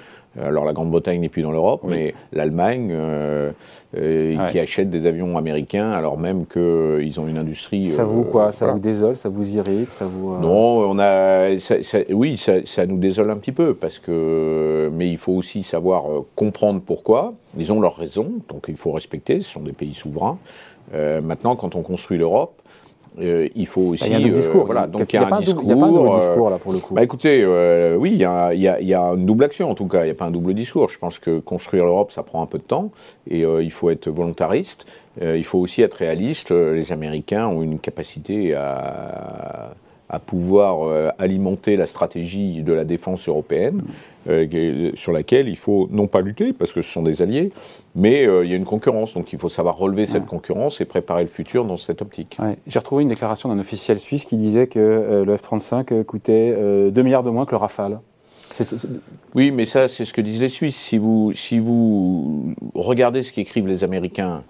alors 0.43 0.65
la 0.65 0.73
Grande-Bretagne 0.73 1.21
n'est 1.21 1.29
plus 1.29 1.43
dans 1.43 1.53
l'Europe, 1.53 1.83
mais 1.85 2.15
l'Allemagne 2.33 2.89
euh, 2.93 3.53
euh, 3.97 4.49
qui 4.49 4.59
achète 4.59 4.91
des 4.91 5.07
avions 5.07 5.37
américains 5.37 5.93
alors 5.93 6.19
même 6.19 6.47
qu'ils 6.47 6.63
euh, 6.63 7.19
ont 7.19 7.29
une 7.29 7.39
industrie. 7.39 7.87
Ça 7.87 8.05
vous 8.05 8.23
quoi? 8.25 8.51
Ça 8.53 8.67
vous 8.67 8.79
désole? 8.79 9.17
Ça 9.17 9.29
vous 9.29 9.57
irrite? 9.57 9.93
Ça 9.93 10.07
vous 10.07 10.37
Non, 10.41 10.91
on 10.91 10.99
a. 10.99 11.51
oui, 12.11 12.37
ça, 12.37 12.87
nous 12.87 12.99
désole 12.99 13.31
un 13.31 13.37
petit 13.37 13.53
peu 13.53 13.75
parce 13.75 13.99
que, 13.99 14.91
mais 14.93 15.09
il 15.09 15.19
faut 15.19 15.33
aussi 15.33 15.63
savoir 15.63 16.05
comprendre 16.35 16.81
pourquoi. 16.85 17.33
Ils 17.57 17.73
ont 17.73 17.81
leurs 17.81 17.97
raisons, 17.97 18.33
donc 18.49 18.67
il 18.69 18.77
faut 18.77 18.91
respecter. 18.91 19.41
Ce 19.41 19.53
sont 19.53 19.61
des 19.61 19.73
pays 19.73 19.95
souverains. 19.95 20.39
maintenant, 20.93 21.55
quand 21.55 21.77
on 21.77 21.83
construit 21.83 22.19
l'Europe, 22.19 22.61
euh, 23.21 23.49
il 23.55 23.67
faut 23.67 23.83
aussi. 23.83 24.03
Bah, 24.03 24.17
il 24.19 24.21
y 24.21 24.25
a 24.25 24.29
un 24.29 24.33
discours. 24.33 24.65
voilà, 24.67 24.87
donc 24.87 25.13
il 25.13 25.17
y 25.17 25.19
a, 25.19 25.29
un 25.33 25.41
discours. 25.41 25.63
Il 25.63 25.67
n'y 25.67 25.73
a 25.73 25.77
pas 25.77 25.87
un 25.87 25.93
double 25.93 26.09
euh, 26.09 26.19
discours 26.19 26.51
là 26.51 26.59
pour 26.59 26.73
le 26.73 26.79
coup. 26.79 26.95
Bah, 26.95 27.03
écoutez, 27.03 27.43
euh, 27.43 27.97
oui, 27.97 28.11
il 28.13 28.19
y, 28.19 28.25
a, 28.25 28.53
y, 28.55 28.67
a, 28.67 28.81
y, 28.81 28.93
a, 28.93 29.01
une 29.01 29.27
double 29.27 29.45
action 29.45 29.71
en 29.71 29.75
tout 29.75 29.87
cas. 29.87 30.03
Il 30.03 30.07
n'y 30.07 30.11
a 30.11 30.15
pas 30.15 30.25
un 30.25 30.31
double 30.31 30.55
discours. 30.55 30.91
Je 30.91 30.99
pense 30.99 31.19
que 31.19 31.39
construire 31.39 31.85
l'Europe, 31.85 32.11
ça 32.11 32.23
prend 32.23 32.43
un 32.43 32.47
peu 32.47 32.59
de 32.59 32.65
temps 32.65 32.91
et 33.31 33.43
il 33.43 33.71
faut 33.71 33.91
être 33.91 34.09
volontariste. 34.11 34.87
il 35.23 35.45
faut 35.45 35.59
aussi 35.59 35.83
être 35.83 35.95
réaliste. 35.95 36.51
Les 36.51 36.93
Américains 36.93 37.47
ont 37.47 37.63
une 37.63 37.79
capacité 37.79 38.55
à 38.55 39.75
à 40.09 40.19
pouvoir 40.19 40.83
euh, 40.83 41.11
alimenter 41.19 41.77
la 41.77 41.87
stratégie 41.87 42.63
de 42.63 42.73
la 42.73 42.85
défense 42.85 43.29
européenne, 43.29 43.83
euh, 44.29 44.91
sur 44.95 45.13
laquelle 45.13 45.49
il 45.49 45.57
faut 45.57 45.89
non 45.91 46.07
pas 46.07 46.21
lutter, 46.21 46.53
parce 46.53 46.73
que 46.73 46.83
ce 46.83 46.91
sont 46.91 47.03
des 47.03 47.23
alliés, 47.23 47.51
mais 47.95 48.27
euh, 48.27 48.45
il 48.45 48.51
y 48.51 48.55
a 48.55 48.57
une 48.57 48.65
concurrence. 48.65 49.15
Donc 49.15 49.33
il 49.33 49.39
faut 49.39 49.49
savoir 49.49 49.77
relever 49.77 50.07
cette 50.07 50.27
concurrence 50.27 50.81
et 50.81 50.85
préparer 50.85 51.23
le 51.23 51.29
futur 51.29 51.65
dans 51.65 51.77
cette 51.77 52.03
optique. 52.03 52.39
J'ai 52.67 52.79
retrouvé 52.79 53.03
une 53.03 53.09
déclaration 53.09 53.49
d'un 53.49 53.59
officiel 53.59 53.99
suisse 54.01 54.25
qui 54.25 54.37
disait 54.37 54.67
que 54.67 55.25
le 55.27 55.37
F-35 55.37 56.05
coûtait 56.05 56.55
2 56.91 57.03
milliards 57.03 57.23
de 57.23 57.31
moins 57.31 57.47
que 57.47 57.53
le 57.53 57.59
Rafale. 57.59 57.99
Oui, 59.35 59.51
mais 59.51 59.67
ça, 59.67 59.89
c'est 59.89 60.05
ce 60.05 60.13
que 60.13 60.21
disent 60.21 60.41
les 60.41 60.49
Suisses. 60.49 60.77
Si 60.77 60.97
vous, 60.97 61.33
si 61.33 61.59
vous 61.59 62.55
regardez 62.75 63.23
ce 63.23 63.33
qu'écrivent 63.33 63.67
les 63.67 63.83
Américains, 63.83 64.45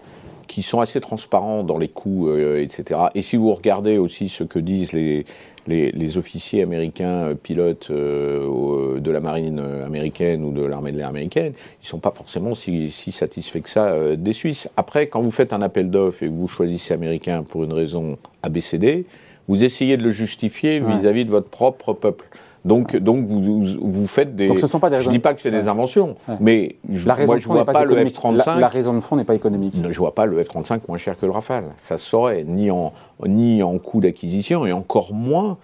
qui 0.46 0.62
sont 0.62 0.80
assez 0.80 1.00
transparents 1.00 1.62
dans 1.62 1.78
les 1.78 1.88
coûts, 1.88 2.28
euh, 2.28 2.62
etc., 2.62 3.00
et 3.14 3.22
si 3.22 3.36
vous 3.36 3.52
regardez 3.52 3.98
aussi 3.98 4.28
ce 4.28 4.44
que 4.44 4.58
disent 4.58 4.92
les, 4.92 5.24
les, 5.66 6.18
officiers 6.18 6.62
américains 6.62 7.28
euh, 7.28 7.34
pilotes 7.34 7.88
euh, 7.90 9.00
de 9.00 9.10
la 9.10 9.20
marine 9.20 9.60
américaine 9.84 10.44
ou 10.44 10.52
de 10.52 10.62
l'armée 10.62 10.92
de 10.92 10.98
l'air 10.98 11.08
américaine, 11.08 11.52
ils 11.56 11.84
ne 11.84 11.88
sont 11.88 11.98
pas 11.98 12.10
forcément 12.10 12.54
si, 12.54 12.90
satisfaits 12.90 13.60
que 13.60 13.70
ça 13.70 14.16
des 14.16 14.32
Suisses. 14.32 14.68
Après, 14.76 15.06
quand 15.06 15.22
vous 15.22 15.30
faites 15.30 15.52
un 15.52 15.62
appel 15.62 15.90
d'offres 15.90 16.22
et 16.22 16.26
que 16.26 16.32
vous 16.32 16.48
choisissez 16.48 16.94
américain 16.94 17.42
pour 17.42 17.64
une 17.64 17.72
raison 17.72 18.18
ABCD, 18.42 19.06
vous 19.48 19.62
essayez 19.62 19.96
de 19.96 20.02
le 20.02 20.10
justifier 20.10 20.80
vis-à-, 20.80 21.12
-vis 21.12 21.24
de 21.24 21.30
votre 21.30 21.48
propre 21.48 21.92
peuple. 21.92 22.26
Donc, 22.64 22.96
donc 22.96 23.26
vous, 23.26 23.62
vous 23.80 24.06
faites 24.06 24.34
des. 24.34 24.48
Donc 24.48 24.58
ce 24.58 24.66
sont 24.66 24.80
pas 24.80 24.88
des 24.88 24.96
raisons... 24.96 25.10
Je 25.10 25.14
dis 25.14 25.20
pas 25.20 25.34
que 25.34 25.40
c'est 25.40 25.50
des 25.50 25.68
inventions, 25.68 26.16
mais 26.40 26.76
je, 26.90 27.06
la 27.06 27.14
moi 27.26 27.36
je 27.36 27.46
vois 27.46 27.64
pas, 27.66 27.84
le 27.84 27.94
F-35. 28.06 28.58
La, 28.58 28.68
raison 28.68 28.94
de 28.94 29.00
fond 29.00 29.16
n'est 29.16 29.24
pas 29.24 29.34
économique. 29.34 29.74
Je 29.90 29.98
vois 29.98 30.14
pas 30.14 30.24
le 30.24 30.42
F-35 30.42 30.80
moins 30.88 30.96
cher 30.96 31.18
que 31.18 31.26
le 31.26 31.32
Rafale. 31.32 31.64
Ça 31.76 31.98
se 31.98 32.06
saurait 32.06 32.44
ni 32.44 32.70
en 32.70 32.92
ni 33.26 33.62
en 33.62 33.78
coût 33.78 34.00
d'acquisition 34.00 34.66
et 34.66 34.72
encore 34.72 35.12
moins 35.12 35.58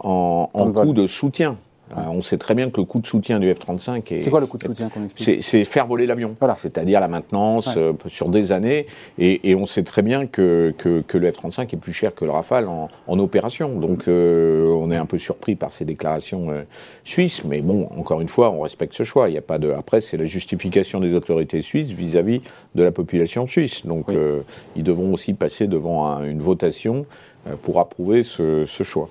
en, 0.00 0.48
en 0.52 0.72
coût 0.72 0.92
de 0.92 1.06
soutien. 1.06 1.56
Euh, 1.92 2.00
on 2.08 2.22
sait 2.22 2.36
très 2.36 2.54
bien 2.54 2.70
que 2.70 2.80
le 2.80 2.84
coût 2.84 3.00
de 3.00 3.06
soutien 3.06 3.38
du 3.38 3.48
F-35 3.52 4.12
est. 4.12 4.20
C'est 4.20 4.30
quoi 4.30 4.40
le 4.40 4.46
coût 4.46 4.58
de 4.58 4.64
soutien 4.64 4.88
qu'on 4.88 5.04
explique 5.04 5.42
C'est 5.42 5.64
faire 5.64 5.86
voler 5.86 6.06
l'avion. 6.06 6.34
C'est-à-dire 6.56 7.00
la 7.00 7.08
maintenance 7.08 7.68
euh, 7.76 7.92
sur 8.08 8.28
des 8.28 8.50
années. 8.50 8.86
Et, 9.18 9.54
on 9.54 9.66
sait 9.66 9.84
très 9.84 10.02
bien 10.02 10.26
que, 10.26 10.74
que, 10.76 11.18
le 11.18 11.30
F-35 11.30 11.72
est 11.72 11.76
plus 11.76 11.92
cher 11.92 12.14
que 12.14 12.24
le 12.24 12.30
Rafale 12.30 12.66
en, 12.68 13.18
opération. 13.18 13.78
Donc 13.78 14.08
euh, 14.08 14.68
on 14.68 14.90
est 14.90 14.96
un 14.96 15.06
peu 15.06 15.18
surpris 15.18 15.54
par 15.54 15.72
ces 15.72 15.84
déclarations 15.84 16.48
suisses. 17.04 17.44
Mais 17.44 17.60
bon, 17.60 17.88
encore 17.96 18.20
une 18.20 18.28
fois, 18.28 18.50
on 18.50 18.60
respecte 18.60 18.94
ce 18.94 19.04
choix. 19.04 19.28
Il 19.28 19.34
y 19.34 19.38
a 19.38 19.42
pas 19.42 19.58
de. 19.58 19.70
Après, 19.70 20.00
c'est 20.00 20.16
la 20.16 20.26
justification 20.26 21.00
des 21.00 21.14
autorités 21.14 21.62
suisses 21.62 21.90
vis-à-vis 21.90 22.42
de 22.74 22.82
la 22.82 22.90
population 22.90 23.46
suisse. 23.46 23.86
Donc 23.86 24.06
ils 24.74 24.82
devront 24.82 25.14
aussi 25.14 25.34
passer 25.34 25.68
devant 25.68 26.22
une 26.24 26.40
votation 26.40 27.06
pour 27.62 27.80
approuver 27.80 28.22
ce 28.24 28.64
choix. 28.66 29.08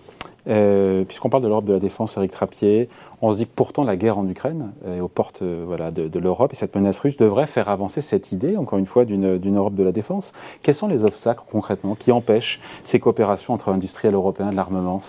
Euh, 0.48 1.04
puisqu'on 1.06 1.30
parle 1.30 1.44
de 1.44 1.48
l'Europe 1.48 1.66
de 1.66 1.74
la 1.74 1.80
défense, 1.80 2.18
Eric 2.18 2.32
Trappier, 2.32 2.88
on 3.22 3.32
se 3.32 3.38
dit 3.38 3.46
que 3.46 3.52
pourtant 3.56 3.84
la 3.84 3.96
guerre 3.96 4.20
en 4.20 4.28
Ukraine 4.28 4.72
est 4.88 5.00
aux 5.00 5.08
portes 5.08 5.42
euh, 5.42 5.64
voilà, 5.66 5.90
de, 5.90 6.20
l'Europe 6.20 6.54
et 6.54 6.56
cette 6.56 6.76
menace 6.76 7.00
russe 7.00 7.18
devrait 7.18 7.48
faire 7.48 7.68
avancer 7.68 8.02
cette 8.02 8.32
idée, 8.32 8.56
encore 8.56 8.78
une 8.78 8.86
fois, 8.86 9.06
d'une 9.06 9.56
Europe 9.56 9.74
de 9.74 9.84
la 9.84 9.92
défense. 9.92 10.34
Quels 10.62 10.76
sont 10.76 10.88
les 10.88 11.04
obstacles 11.04 11.42
concrètement 11.52 11.96
qui 11.96 12.12
empêchent 12.12 12.60
ces 12.84 13.00
coopérations 13.00 13.54
entre 13.54 13.70
industriels 13.70 14.14
européens 14.14 14.52
de 14.52 14.56
l'armement? 14.56 15.02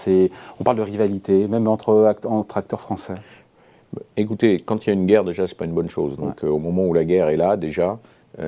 On 0.58 0.64
parle 0.64 0.78
de 0.78 0.82
rivalité, 0.82 1.48
même 1.48 1.68
entre, 1.68 2.14
entre 2.26 2.56
acteurs 2.56 2.80
français. 2.80 3.16
Écoutez, 4.16 4.62
quand 4.64 4.84
il 4.84 4.88
y 4.88 4.90
a 4.90 4.94
une 4.94 5.06
guerre, 5.06 5.24
déjà, 5.24 5.46
c'est 5.46 5.56
pas 5.56 5.64
une 5.64 5.72
bonne 5.72 5.90
chose. 5.90 6.16
Donc, 6.16 6.44
euh, 6.44 6.48
au 6.48 6.58
moment 6.58 6.86
où 6.86 6.94
la 6.94 7.04
guerre 7.04 7.28
est 7.28 7.36
là, 7.36 7.56
déjà, 7.56 7.98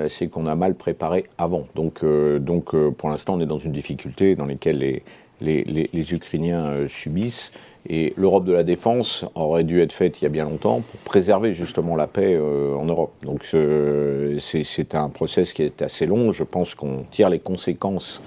c'est 0.08 0.28
qu'on 0.28 0.46
a 0.46 0.54
mal 0.54 0.74
préparé 0.74 1.24
avant. 1.38 1.66
Donc, 1.74 2.04
donc 2.04 2.76
pour 2.90 3.08
l'instant, 3.08 3.34
on 3.34 3.40
est 3.40 3.46
dans 3.46 3.58
une 3.58 3.72
difficulté 3.72 4.34
dans 4.34 4.44
laquelle 4.44 4.78
les, 4.78 5.02
les, 5.40 6.14
Ukrainiens 6.14 6.64
euh, 6.64 6.88
subissent. 6.88 7.52
Et 7.88 8.12
l'Europe 8.16 8.44
de 8.44 8.52
la 8.52 8.64
défense 8.64 9.24
aurait 9.34 9.64
dû 9.64 9.80
être 9.80 9.92
faite 9.92 10.20
il 10.20 10.24
y 10.24 10.26
a 10.26 10.30
bien 10.30 10.44
longtemps 10.44 10.80
pour 10.80 11.00
préserver 11.00 11.54
justement 11.54 11.96
la 11.96 12.06
paix 12.06 12.34
euh, 12.34 12.74
en 12.74 12.84
Europe. 12.84 13.12
Donc 13.22 13.44
c'est 13.44 14.94
un 14.94 15.08
process 15.08 15.52
qui 15.52 15.62
est 15.62 15.80
assez 15.80 16.06
long. 16.06 16.32
Je 16.32 16.44
pense 16.44 16.74
qu'on 16.74 17.04
tire 17.10 17.30
les 17.30 17.38
conséquences 17.38 18.20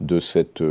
de 0.00 0.18
cette 0.18 0.62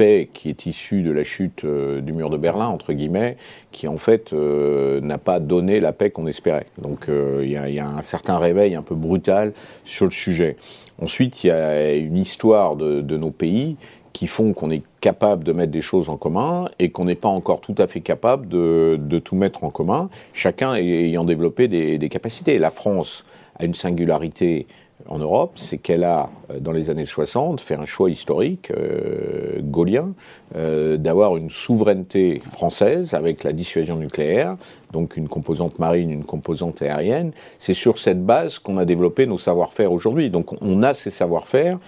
euh, 0.00 0.24
qui 0.32 0.48
est 0.48 0.66
issue 0.66 1.02
de 1.02 1.10
la 1.10 1.24
chute 1.24 1.64
du 1.64 2.12
mur 2.12 2.30
de 2.30 2.36
Berlin, 2.36 2.68
entre 2.68 2.92
guillemets, 2.92 3.36
qui 3.72 3.88
en 3.88 3.96
fait 3.96 4.32
n'a 4.32 5.18
pas 5.18 5.40
donné 5.40 5.80
la 5.80 5.92
paix 5.92 6.10
qu'on 6.10 6.26
espérait. 6.26 6.66
Donc 6.78 7.06
il 7.08 7.48
y, 7.48 7.56
a 7.78 7.86
un 7.86 8.02
certain 8.02 8.38
réveil 8.38 8.74
un 8.74 8.82
peu 8.82 8.94
brutal 8.94 9.52
sur 9.84 10.06
le 10.06 10.10
sujet. 10.10 10.56
Ensuite, 11.00 11.44
il 11.44 11.46
y 11.48 11.50
a 11.50 11.94
une 11.94 12.18
histoire 12.18 12.76
de, 12.76 13.16
nos 13.16 13.30
pays 13.30 13.76
qui 14.12 14.26
font 14.26 14.52
qu'on 14.52 14.70
est 14.70 14.82
capable 15.00 15.44
de 15.44 15.52
mettre 15.52 15.72
des 15.72 15.80
choses 15.80 16.08
en 16.08 16.16
commun 16.16 16.66
et 16.78 16.90
qu'on 16.90 17.06
n'est 17.06 17.14
pas 17.14 17.28
encore 17.28 17.60
tout 17.60 17.74
à 17.78 17.86
fait 17.86 18.00
capable 18.00 18.48
de, 18.48 19.18
tout 19.24 19.36
mettre 19.36 19.64
en 19.64 19.70
commun, 19.70 20.10
chacun 20.34 20.74
ayant 20.74 21.24
développé 21.24 21.68
des, 21.68 22.08
capacités. 22.08 22.58
La 22.58 22.70
France 22.70 23.24
a 23.58 23.64
une 23.64 23.74
singularité 23.74 24.66
en 25.08 25.18
Europe, 25.18 25.52
c'est 25.56 25.78
qu'elle 25.78 26.04
a, 26.04 26.30
euh, 26.50 26.60
dans 26.60 26.72
les 26.72 26.90
années 26.90 27.06
60, 27.06 27.60
fait 27.60 27.74
un 27.74 27.84
choix 27.84 28.10
historique 28.10 28.70
euh, 28.70 29.60
gaulien 29.62 30.12
euh, 30.56 30.96
d'avoir 30.96 31.36
une 31.36 31.50
souveraineté 31.50 32.38
française 32.52 33.14
avec 33.14 33.44
la 33.44 33.52
dissuasion 33.52 33.96
nucléaire, 33.96 34.56
donc 34.92 35.16
une 35.16 35.28
composante 35.28 35.78
marine, 35.78 36.10
une 36.10 36.24
composante 36.24 36.82
aérienne. 36.82 37.32
C'est 37.58 37.74
sur 37.74 37.98
cette 37.98 38.24
base 38.24 38.58
qu'on 38.58 38.78
a 38.78 38.84
développé 38.84 39.26
nos 39.26 39.38
savoir-faire 39.38 39.92
aujourd'hui. 39.92 40.30
Donc 40.30 40.54
on 40.60 40.82
a 40.82 40.94
ces 40.94 41.10
savoir-faire 41.10 41.78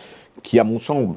qui, 0.42 0.58
à 0.58 0.64
mon 0.64 0.78
sens, 0.78 1.16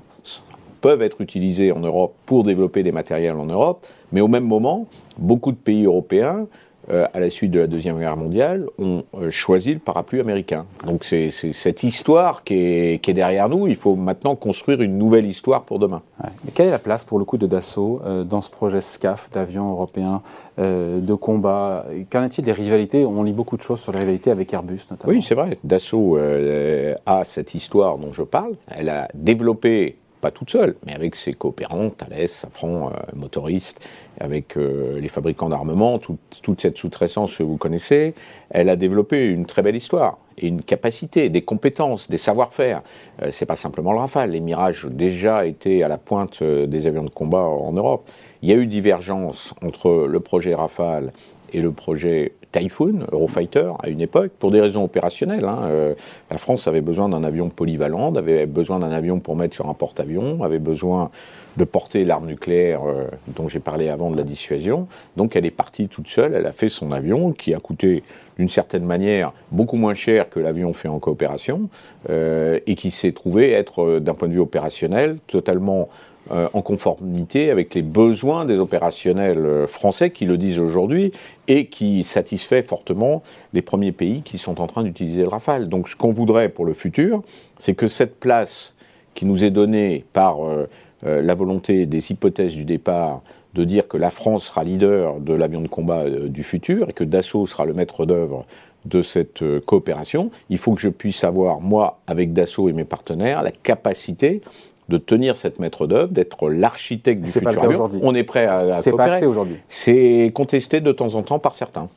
peuvent 0.82 1.02
être 1.02 1.22
utilisés 1.22 1.72
en 1.72 1.80
Europe 1.80 2.14
pour 2.25 2.44
développer 2.44 2.84
des 2.84 2.92
matériels 2.92 3.36
en 3.36 3.48
Europe, 3.48 3.88
mais 4.12 4.22
au 4.22 4.28
même 4.28 4.46
moment, 4.46 4.88
beaucoup 5.18 5.52
de 5.52 5.58
pays 5.58 5.86
européens, 5.86 6.46
euh, 6.92 7.08
à 7.13 7.20
la 7.20 7.30
suite 7.30 7.51
de 7.51 7.60
la 7.60 7.68
Deuxième 7.68 7.98
Guerre 7.98 8.15
mondiale, 8.15 8.68
ont 8.77 9.04
euh, 9.15 9.32
choisi 9.32 9.74
le 9.74 9.80
parapluie 9.80 10.20
américain. 10.20 10.65
Donc 10.86 11.04
c'est 11.04 11.32
cette 11.32 11.82
histoire 11.82 12.44
qui 12.44 12.54
est, 12.54 13.01
qui 13.01 13.12
est, 13.12 13.13
derrière 13.15 13.50
nous. 13.50 13.68
Il 13.68 13.75
faut 13.75 13.96
maintenant 13.96 14.36
construire 14.36 14.82
une 14.82 14.98
nouvelle 14.98 15.25
histoire 15.25 15.63
pour 15.63 15.80
demain. 15.80 16.04
Mais 16.44 16.51
quelle 16.54 16.68
est 16.68 16.72
la 16.72 16.80
place 16.80 17.04
pour 17.04 17.18
le 17.18 17.25
coup 17.25 17.38
de 17.38 17.48
Dassault 17.48 18.01
euh, 18.06 18.24
dans 18.24 18.42
ce 18.42 18.51
projet 18.51 18.82
SCAF 18.82 19.32
d'avions 19.32 19.70
européens 19.70 20.22
de 20.58 21.13
combat? 21.15 21.86
Qu'en 22.10 22.24
est-il 22.24 22.46
des 22.46 22.51
rivalités? 22.51 23.06
On 23.06 23.24
lit 23.24 23.34
beaucoup 23.34 23.58
de 23.58 23.62
choses 23.62 23.82
sur 23.82 23.92
les 23.92 24.00
rivalités 24.00 24.32
avec 24.32 24.54
Airbus 24.54 24.82
notamment. 24.89 25.12
Oui, 25.12 25.22
c'est 25.22 25.36
vrai. 25.36 25.58
Dassault 25.63 26.18
a 26.18 27.24
cette 27.25 27.56
histoire 27.56 27.98
dont 27.98 28.13
je 28.13 28.24
parle. 28.24 28.54
Elle 28.68 28.89
a 28.89 29.10
développé 29.13 29.98
toute 30.32 30.50
seule, 30.50 30.75
mais 30.86 30.94
avec 30.94 31.15
ses 31.15 31.34
coopérants, 31.34 31.89
Thales, 31.89 32.29
Safran, 32.29 32.89
euh, 32.89 33.00
Motoriste, 33.15 33.79
avec 34.20 34.58
euh, 34.58 35.00
les 35.00 35.08
fabricants 35.08 35.50
d'armement, 35.50 36.00
toute 36.00 36.62
cette 36.62 36.77
sous-traitance 36.77 37.36
que 37.36 37.44
vous 37.44 37.58
connaissez, 37.58 38.13
elle 38.50 38.70
a 38.70 38.75
développé 38.75 39.27
une 39.27 39.46
très 39.46 39.62
belle 39.62 39.75
histoire 39.75 40.17
et 40.38 40.48
une 40.48 40.62
capacité, 40.62 41.29
des 41.29 41.41
compétences, 41.41 42.10
des 42.10 42.17
savoir-faire. 42.17 42.82
Euh, 43.22 43.29
c'est 43.32 43.46
pas 43.46 43.55
simplement 43.55 43.91
le 43.91 44.00
Rafale, 44.00 44.32
les 44.32 44.39
Mirages 44.39 44.86
ont 44.86 44.89
déjà 44.89 45.46
été 45.46 45.84
à 45.84 45.88
la 45.88 45.98
pointe 45.98 46.41
des 46.44 46.88
avions 46.88 47.03
de 47.03 47.10
combat 47.10 47.44
en 47.44 47.74
Europe. 47.74 48.10
Il 48.41 48.50
y 48.50 48.53
a 48.53 48.55
eu 48.55 48.67
divergence 48.67 49.53
entre 49.62 50.08
le 50.08 50.20
projet 50.20 50.55
Rafale 50.55 51.12
et 51.53 51.62
le 51.62 51.72
projet 51.72 52.34
Typhoon, 52.55 53.05
Eurofighter, 53.12 53.74
à 53.83 53.89
une 53.89 54.01
époque, 54.01 54.31
pour 54.39 54.51
des 54.51 54.62
raisons 54.62 54.83
opérationnelles. 54.83 55.45
Hein. 55.45 55.59
Euh, 55.65 55.93
la 56.31 56.38
France 56.38 56.67
avait 56.67 56.81
besoin 56.81 57.09
d'un 57.09 57.24
avion 57.24 57.50
polyvalent, 57.50 58.15
avait 58.15 58.45
besoin 58.45 58.79
d'un 58.79 58.91
avion 58.91 59.19
pour 59.19 59.35
mettre 59.35 59.55
sur 59.55 59.69
un 59.69 59.74
porte-avions, 59.74 60.41
avait 60.43 60.59
besoin 60.59 61.12
de 61.57 61.63
porter 61.65 62.05
l'arme 62.05 62.27
nucléaire 62.27 62.81
euh, 62.85 63.07
dont 63.27 63.47
j'ai 63.47 63.59
parlé 63.59 63.89
avant 63.89 64.09
de 64.09 64.17
la 64.17 64.24
dissuasion. 64.24 64.88
Donc 65.17 65.35
elle 65.35 65.45
est 65.45 65.51
partie 65.51 65.88
toute 65.88 66.07
seule, 66.07 66.33
elle 66.33 66.45
a 66.45 66.51
fait 66.51 66.69
son 66.69 66.91
avion 66.91 67.33
qui 67.33 67.53
a 67.53 67.59
coûté 67.59 68.03
d'une 68.38 68.50
certaine 68.50 68.83
manière 68.83 69.31
beaucoup 69.51 69.77
moins 69.77 69.93
cher 69.93 70.29
que 70.29 70.39
l'avion 70.39 70.74
fait 70.74 70.89
en 70.89 71.00
coopération 71.00 71.69
euh, 72.09 72.59
et 72.67 72.75
qui 72.75 72.91
s'est 72.91 73.13
trouvé 73.13 73.51
être 73.51 74.00
d'un 74.00 74.13
point 74.13 74.27
de 74.27 74.33
vue 74.33 74.39
opérationnel 74.39 75.17
totalement 75.27 75.89
euh, 76.32 76.50
en 76.53 76.63
conformité 76.63 77.51
avec 77.51 77.75
les 77.75 77.84
besoins 77.84 78.46
des 78.46 78.58
opérationnels 78.58 79.46
euh, 79.46 79.67
français 79.67 80.10
qui 80.10 80.25
le 80.25 80.39
disent 80.39 80.58
aujourd'hui 80.58 81.12
et 81.48 81.67
qui 81.67 82.03
satisfait 82.03 82.63
fortement 82.63 83.22
les 83.53 83.62
premiers 83.62 83.91
pays 83.91 84.24
qui 84.24 84.39
sont 84.39 84.60
en 84.60 84.65
train 84.65 84.82
d'utiliser 84.82 85.22
le 85.22 85.27
Rafale. 85.27 85.70
Donc 85.70 85.88
ce 85.88 85.96
qu'on 85.96 86.12
voudrait 86.12 86.50
pour 86.50 86.65
le 86.65 86.74
futur, 86.74 87.22
c'est 87.60 87.75
que 87.75 87.88
cette 87.88 88.20
place 88.20 88.75
qui 89.13 89.25
nous 89.25 89.44
est 89.44 89.51
donnée 89.51 90.03
par 90.13 90.44
euh, 90.44 90.65
la 91.03 91.36
volonté 91.36 91.86
des 91.86 92.12
hypothèses 92.12 92.55
du 92.55 92.65
départ 92.65 93.22
de 93.53 93.63
dire 93.63 93.88
que 93.88 93.98
la 93.98 94.10
France 94.10 94.46
sera 94.46 94.63
leader 94.63 95.20
de 95.20 95.34
l'avion 95.34 95.62
de 95.62 95.67
combat 95.67 96.10
du 96.10 96.41
futur 96.41 96.89
et 96.89 96.94
que 96.94 97.03
Dassault 97.03 97.46
sera 97.46 97.65
le 97.65 97.74
maître 97.74 98.08
d'œuvre 98.08 98.48
de 98.86 99.03
cette 99.03 99.44
coopération, 99.65 100.32
il 100.50 100.58
faut 100.58 100.74
que 100.74 100.82
je 100.82 100.89
puisse 100.89 101.24
avoir, 101.24 101.62
moi, 101.62 102.00
avec 102.08 102.34
Dassault 102.34 102.70
et 102.70 102.74
mes 102.74 102.84
partenaires, 102.84 103.44
la 103.44 103.51
capacité 103.51 104.41
de 104.89 104.98
tenir 104.98 105.38
cette 105.38 105.60
maître 105.60 105.88
d'œuvre, 105.88 106.12
d'être 106.12 106.50
l'architecte 106.50 107.22
du 107.22 107.32
futur. 107.32 107.89
On 108.01 108.13
est 108.13 108.24
prêt 108.24 108.46
à, 108.46 108.60
à 108.60 108.75
C'est 108.75 108.92
pas 108.92 109.06
acté 109.06 109.25
aujourd'hui. 109.25 109.58
C'est 109.70 110.32
contesté 110.34 110.82
de 110.82 110.92
temps 110.92 111.15
en 111.15 111.24
temps 111.24 111.39
par 111.39 111.56
certains. 111.56 111.88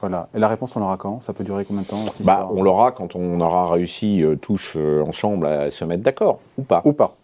Voilà. 0.00 0.28
Et 0.34 0.38
la 0.38 0.48
réponse, 0.48 0.76
on 0.76 0.80
l'aura 0.80 0.96
quand? 0.96 1.20
Ça 1.22 1.32
peut 1.32 1.44
durer 1.44 1.64
combien 1.64 1.82
de 1.82 1.86
temps 1.86 2.04
bah, 2.24 2.48
On 2.52 2.62
l'aura 2.62 2.92
quand 2.92 3.16
on 3.16 3.40
aura 3.40 3.72
réussi 3.72 4.22
euh, 4.22 4.36
tous 4.36 4.74
euh, 4.76 5.02
ensemble 5.02 5.46
à 5.46 5.70
se 5.70 5.84
mettre 5.84 6.02
d'accord, 6.02 6.40
ou 6.58 6.62
pas. 6.62 6.82
Ou 6.84 6.92
pas. 6.92 7.16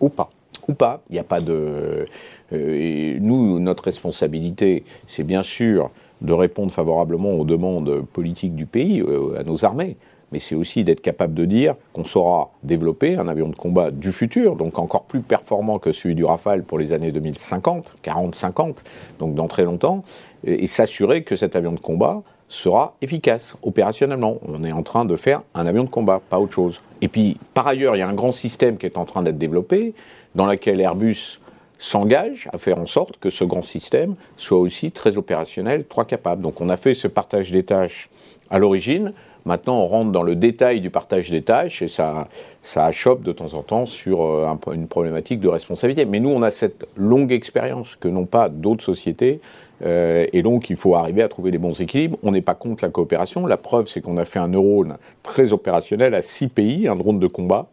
Ou 0.00 0.08
pas. 0.08 0.30
Ou 0.68 0.74
pas. 0.74 1.00
Il 1.08 1.14
n'y 1.14 1.18
a 1.18 1.24
pas 1.24 1.40
de. 1.40 2.06
Euh, 2.52 3.18
nous, 3.20 3.58
notre 3.58 3.84
responsabilité, 3.84 4.84
c'est 5.06 5.24
bien 5.24 5.42
sûr 5.42 5.90
de 6.20 6.32
répondre 6.32 6.72
favorablement 6.72 7.32
aux 7.32 7.44
demandes 7.44 8.02
politiques 8.12 8.54
du 8.54 8.66
pays, 8.66 9.02
à 9.38 9.44
nos 9.44 9.64
armées. 9.64 9.96
Mais 10.32 10.38
c'est 10.38 10.54
aussi 10.54 10.84
d'être 10.84 11.00
capable 11.00 11.34
de 11.34 11.44
dire 11.44 11.74
qu'on 11.92 12.04
saura 12.04 12.50
développer 12.62 13.16
un 13.16 13.28
avion 13.28 13.48
de 13.48 13.56
combat 13.56 13.90
du 13.90 14.12
futur, 14.12 14.56
donc 14.56 14.78
encore 14.78 15.04
plus 15.04 15.20
performant 15.20 15.78
que 15.78 15.92
celui 15.92 16.14
du 16.14 16.24
Rafale 16.24 16.62
pour 16.62 16.78
les 16.78 16.92
années 16.92 17.12
2050, 17.12 17.94
40-50, 18.04 18.76
donc 19.18 19.34
dans 19.34 19.48
très 19.48 19.64
longtemps, 19.64 20.04
et, 20.44 20.66
s'assurer 20.66 21.22
que 21.22 21.36
cet 21.36 21.56
avion 21.56 21.72
de 21.72 21.80
combat 21.80 22.22
sera 22.48 22.94
efficace 23.02 23.54
opérationnellement. 23.62 24.38
On 24.42 24.64
est 24.64 24.72
en 24.72 24.82
train 24.82 25.04
de 25.04 25.16
faire 25.16 25.42
un 25.54 25.66
avion 25.66 25.84
de 25.84 25.90
combat, 25.90 26.20
pas 26.30 26.38
autre 26.38 26.54
chose. 26.54 26.80
Et 27.00 27.08
puis, 27.08 27.36
par 27.54 27.66
ailleurs, 27.66 27.96
il 27.96 27.98
y 27.98 28.02
a 28.02 28.08
un 28.08 28.14
grand 28.14 28.32
système 28.32 28.78
qui 28.78 28.86
est 28.86 28.96
en 28.96 29.04
train 29.04 29.22
d'être 29.22 29.38
développé, 29.38 29.94
dans 30.34 30.46
lequel 30.46 30.80
Airbus 30.80 31.40
s'engage 31.78 32.48
à 32.52 32.58
faire 32.58 32.78
en 32.78 32.86
sorte 32.86 33.18
que 33.18 33.30
ce 33.30 33.44
grand 33.44 33.62
système 33.62 34.16
soit 34.36 34.58
aussi 34.58 34.90
très 34.90 35.16
opérationnel, 35.16 35.84
très 35.84 36.04
capable. 36.04 36.42
Donc 36.42 36.60
on 36.60 36.68
a 36.68 36.76
fait 36.76 36.94
ce 36.94 37.08
partage 37.08 37.50
des 37.50 37.62
tâches 37.62 38.08
à 38.50 38.58
l'origine. 38.58 39.12
Maintenant, 39.44 39.80
on 39.80 39.86
rentre 39.86 40.12
dans 40.12 40.22
le 40.22 40.36
détail 40.36 40.80
du 40.80 40.90
partage 40.90 41.30
des 41.30 41.42
tâches 41.42 41.82
et 41.82 41.88
ça, 41.88 42.28
ça 42.62 42.84
achoppe 42.84 43.22
de 43.22 43.32
temps 43.32 43.54
en 43.54 43.62
temps 43.62 43.86
sur 43.86 44.24
euh, 44.24 44.46
une 44.72 44.88
problématique 44.88 45.40
de 45.40 45.48
responsabilité. 45.48 46.04
Mais 46.04 46.20
nous, 46.20 46.30
on 46.30 46.42
a 46.42 46.50
cette 46.50 46.86
longue 46.96 47.32
expérience 47.32 47.96
que 47.96 48.08
n'ont 48.08 48.26
pas 48.26 48.48
d'autres 48.48 48.84
sociétés. 48.84 49.40
Euh, 49.84 50.26
et 50.32 50.42
donc, 50.42 50.70
il 50.70 50.76
faut 50.76 50.96
arriver 50.96 51.22
à 51.22 51.28
trouver 51.28 51.50
les 51.50 51.58
bons 51.58 51.80
équilibres. 51.80 52.18
On 52.22 52.32
n'est 52.32 52.42
pas 52.42 52.54
contre 52.54 52.84
la 52.84 52.90
coopération. 52.90 53.46
La 53.46 53.56
preuve, 53.56 53.86
c'est 53.88 54.00
qu'on 54.00 54.16
a 54.16 54.24
fait 54.24 54.38
un 54.38 54.48
neurone 54.48 54.98
très 55.22 55.52
opérationnel 55.52 56.14
à 56.14 56.22
six 56.22 56.48
pays, 56.48 56.88
un 56.88 56.96
drone 56.96 57.18
de 57.18 57.26
combat 57.26 57.68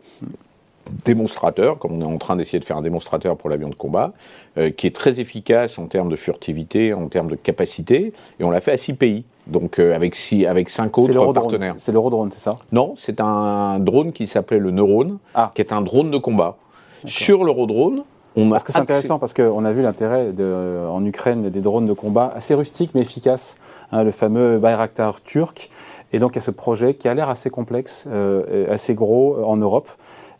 démonstrateur, 1.04 1.78
comme 1.78 1.94
on 1.94 2.02
est 2.02 2.14
en 2.14 2.18
train 2.18 2.36
d'essayer 2.36 2.60
de 2.60 2.66
faire 2.66 2.78
un 2.78 2.82
démonstrateur 2.82 3.38
pour 3.38 3.50
l'avion 3.50 3.70
de 3.70 3.76
combat, 3.76 4.14
euh, 4.58 4.70
qui 4.70 4.88
est 4.88 4.96
très 4.96 5.20
efficace 5.20 5.78
en 5.80 5.88
termes 5.88 6.10
de 6.10 6.16
furtivité, 6.16 6.94
en 6.94 7.08
termes 7.08 7.30
de 7.30 7.36
capacité, 7.36 8.14
et 8.40 8.44
on 8.44 8.52
l'a 8.52 8.62
fait 8.62 8.72
à 8.72 8.78
six 8.78 8.94
pays. 8.94 9.24
Donc 9.48 9.80
euh, 9.80 9.96
avec, 9.96 10.16
six, 10.16 10.46
avec 10.46 10.70
cinq 10.70 10.98
autres 10.98 11.34
partenaires. 11.34 11.76
C'est 11.78 11.92
l'Eurodrone, 11.92 12.32
c'est 12.32 12.40
ça? 12.40 12.58
Non, 12.72 12.94
c'est 12.98 13.20
un 13.20 13.80
drone 13.80 14.12
qui 14.12 14.28
s'appelait 14.28 14.60
le 14.60 14.72
Neurone, 14.72 15.18
ah. 15.34 15.52
qui 15.54 15.62
est 15.62 15.72
un 15.72 15.82
drone 15.82 16.12
de 16.12 16.18
combat. 16.18 16.58
Sur 17.06 17.44
l'Eurodrone, 17.44 18.04
on 18.36 18.48
a 18.48 18.52
Parce 18.52 18.64
que 18.64 18.74
c'est 18.74 18.80
intéressant, 18.80 19.20
parce 19.20 19.34
qu'on 19.34 19.64
a 19.64 19.72
vu 19.72 19.82
l'intérêt 19.82 20.32
de, 20.32 20.88
en 20.90 21.06
Ukraine 21.06 21.50
des 21.50 21.62
drones 21.62 21.86
de 21.86 21.94
combat 21.94 22.34
assez 22.36 22.54
rustiques 22.54 22.92
mais 22.94 23.02
efficaces, 23.02 23.58
hein, 23.92 24.04
le 24.04 24.12
fameux 24.12 24.58
Bayraktar 24.58 25.22
turc. 25.22 25.70
Et 26.12 26.20
donc 26.20 26.32
il 26.34 26.36
y 26.36 26.40
a 26.40 26.42
ce 26.42 26.52
projet 26.52 26.96
qui 26.96 27.08
a 27.08 27.14
l'air 27.14 27.30
assez 27.30 27.50
complexe, 27.50 28.08
euh, 28.12 28.74
assez 28.74 28.96
gros 28.96 29.38
en 29.44 29.58
Europe. 29.58 29.90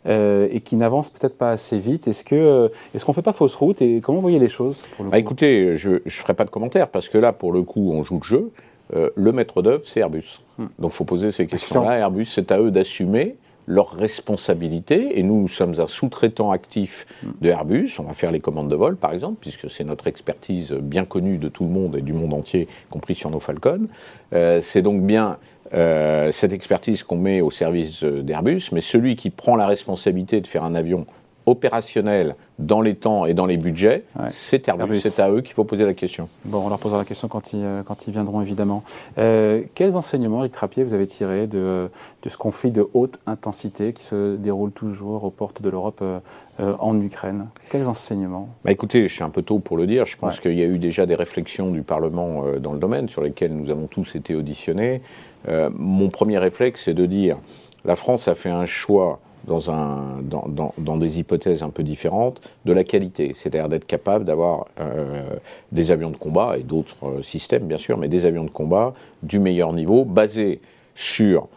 Euh, 0.08 0.46
et 0.52 0.60
qui 0.60 0.76
n'avance 0.76 1.10
peut-être 1.10 1.36
pas 1.36 1.50
assez 1.50 1.80
vite. 1.80 2.06
Est-ce 2.06 2.22
que 2.22 2.36
euh, 2.36 2.68
est-ce 2.94 3.04
qu'on 3.04 3.12
fait 3.12 3.22
pas 3.22 3.32
fausse 3.32 3.56
route 3.56 3.82
et 3.82 4.00
comment 4.00 4.18
vous 4.18 4.22
voyez 4.22 4.38
les 4.38 4.48
choses 4.48 4.84
bah, 5.00 5.18
Écoutez, 5.18 5.76
je 5.76 5.90
ne 5.94 6.10
ferai 6.10 6.34
pas 6.34 6.44
de 6.44 6.50
commentaire 6.50 6.88
parce 6.88 7.08
que 7.08 7.18
là, 7.18 7.32
pour 7.32 7.52
le 7.52 7.62
coup, 7.62 7.90
on 7.92 8.04
joue 8.04 8.20
le 8.22 8.24
jeu. 8.24 8.52
Euh, 8.94 9.10
le 9.14 9.32
maître 9.32 9.62
d'œuvre, 9.62 9.82
c'est 9.86 10.00
Airbus. 10.00 10.38
Hmm. 10.58 10.66
Donc, 10.78 10.92
il 10.92 10.96
faut 10.96 11.04
poser 11.04 11.32
ces 11.32 11.46
questions-là. 11.46 11.98
Airbus, 11.98 12.26
c'est 12.26 12.52
à 12.52 12.60
eux 12.60 12.70
d'assumer 12.70 13.36
leurs 13.66 13.90
responsabilités. 13.90 15.18
Et 15.18 15.22
nous, 15.22 15.40
nous 15.40 15.48
sommes 15.48 15.74
un 15.80 15.86
sous-traitant 15.86 16.50
actif 16.50 17.06
hmm. 17.22 17.30
de 17.40 17.48
Airbus. 17.48 17.90
On 17.98 18.04
va 18.04 18.14
faire 18.14 18.30
les 18.30 18.40
commandes 18.40 18.68
de 18.68 18.76
vol, 18.76 18.96
par 18.96 19.12
exemple, 19.12 19.38
puisque 19.40 19.68
c'est 19.68 19.84
notre 19.84 20.06
expertise 20.06 20.72
bien 20.72 21.04
connue 21.04 21.38
de 21.38 21.48
tout 21.48 21.64
le 21.64 21.70
monde 21.70 21.96
et 21.96 22.02
du 22.02 22.12
monde 22.12 22.32
entier, 22.32 22.68
compris 22.90 23.14
sur 23.14 23.30
nos 23.30 23.40
Falcons. 23.40 23.88
c'est 24.32 24.82
donc 24.82 25.02
bien 25.02 25.38
euh, 25.74 26.30
cette 26.32 26.52
expertise 26.52 27.02
qu'on 27.02 27.16
met 27.16 27.40
au 27.40 27.50
service 27.50 28.04
d'Airbus, 28.04 28.62
mais 28.72 28.80
celui 28.80 29.16
qui 29.16 29.30
prend 29.30 29.56
la 29.56 29.66
responsabilité 29.66 30.40
de 30.40 30.46
faire 30.46 30.64
un 30.64 30.74
avion 30.74 31.06
opérationnel 31.46 32.34
dans 32.58 32.80
les 32.80 32.94
temps 32.94 33.26
et 33.26 33.34
dans 33.34 33.46
les 33.46 33.56
budgets, 33.56 34.04
c'est 34.30 34.68
Airbus. 34.68 35.00
C'est 35.00 35.20
à 35.20 35.30
eux 35.30 35.42
qu'il 35.42 35.54
faut 35.54 35.64
poser 35.64 35.84
la 35.84 35.94
question. 35.94 36.28
Bon, 36.44 36.64
on 36.64 36.68
leur 36.68 36.78
posera 36.78 36.98
la 36.98 37.04
question 37.04 37.28
quand 37.28 37.52
ils, 37.52 37.62
euh, 37.62 37.82
quand 37.82 38.06
ils 38.06 38.12
viendront, 38.12 38.40
évidemment. 38.40 38.82
Euh, 39.18 39.62
quels 39.74 39.96
enseignements, 39.96 40.40
Eric 40.40 40.52
Trappier, 40.52 40.82
vous 40.82 40.94
avez 40.94 41.06
tirés 41.06 41.46
de, 41.46 41.88
de, 42.22 42.28
ce 42.28 42.36
conflit 42.36 42.70
de 42.70 42.86
haute 42.94 43.18
intensité 43.26 43.92
qui 43.92 44.02
se 44.02 44.36
déroule 44.36 44.72
toujours 44.72 45.24
aux 45.24 45.30
portes 45.30 45.62
de 45.62 45.70
l'Europe 45.70 46.02
en 46.58 47.00
Ukraine? 47.00 47.46
Quels 47.68 47.86
enseignements? 47.86 48.48
Bah 48.64 48.72
Écoutez, 48.72 49.06
je 49.08 49.12
suis 49.12 49.22
un 49.22 49.30
peu 49.30 49.42
tôt 49.42 49.58
pour 49.58 49.76
le 49.76 49.86
dire. 49.86 50.06
Je 50.06 50.16
pense 50.16 50.40
qu'il 50.40 50.58
y 50.58 50.62
a 50.62 50.66
eu 50.66 50.78
déjà 50.78 51.06
des 51.06 51.14
réflexions 51.14 51.70
du 51.70 51.82
Parlement 51.82 52.44
dans 52.58 52.72
le 52.72 52.78
domaine 52.78 53.08
sur 53.08 53.22
lesquelles 53.22 53.54
nous 53.54 53.70
avons 53.70 53.86
tous 53.86 54.16
été 54.16 54.34
auditionnés. 54.34 55.02
Euh, 55.48 55.70
mon 55.72 56.08
premier 56.08 56.38
réflexe, 56.38 56.82
c'est 56.84 56.94
de 56.94 57.06
dire 57.06 57.38
la 57.84 57.96
France 57.96 58.28
a 58.28 58.34
fait 58.34 58.50
un 58.50 58.66
choix 58.66 59.20
dans, 59.46 60.96
des 60.96 61.18
hypothèses 61.18 61.62
un 61.62 61.70
peu 61.70 61.82
différentes, 61.82 62.40
de 62.64 62.72
la 62.72 62.84
qualité, 62.84 63.32
c'est-à-dire 63.34 63.68
d'être 63.68 63.86
capable 63.86 64.24
d'avoir 64.24 64.66
euh, 64.80 65.36
des 65.72 65.90
avions 65.90 66.10
de 66.10 66.16
combat 66.16 66.56
et 66.58 66.62
d'autres 66.62 66.96
euh, 67.04 67.22
systèmes 67.22 67.64
bien 67.64 67.78
sûr, 67.78 67.96
mais 67.96 68.08
des 68.08 68.24
avions 68.24 68.44
de 68.44 68.50
combat 68.50 68.94
du 69.22 69.38
meilleur 69.38 69.72
niveau, 69.72 70.04
basés 70.04 70.60
sur 70.94 71.48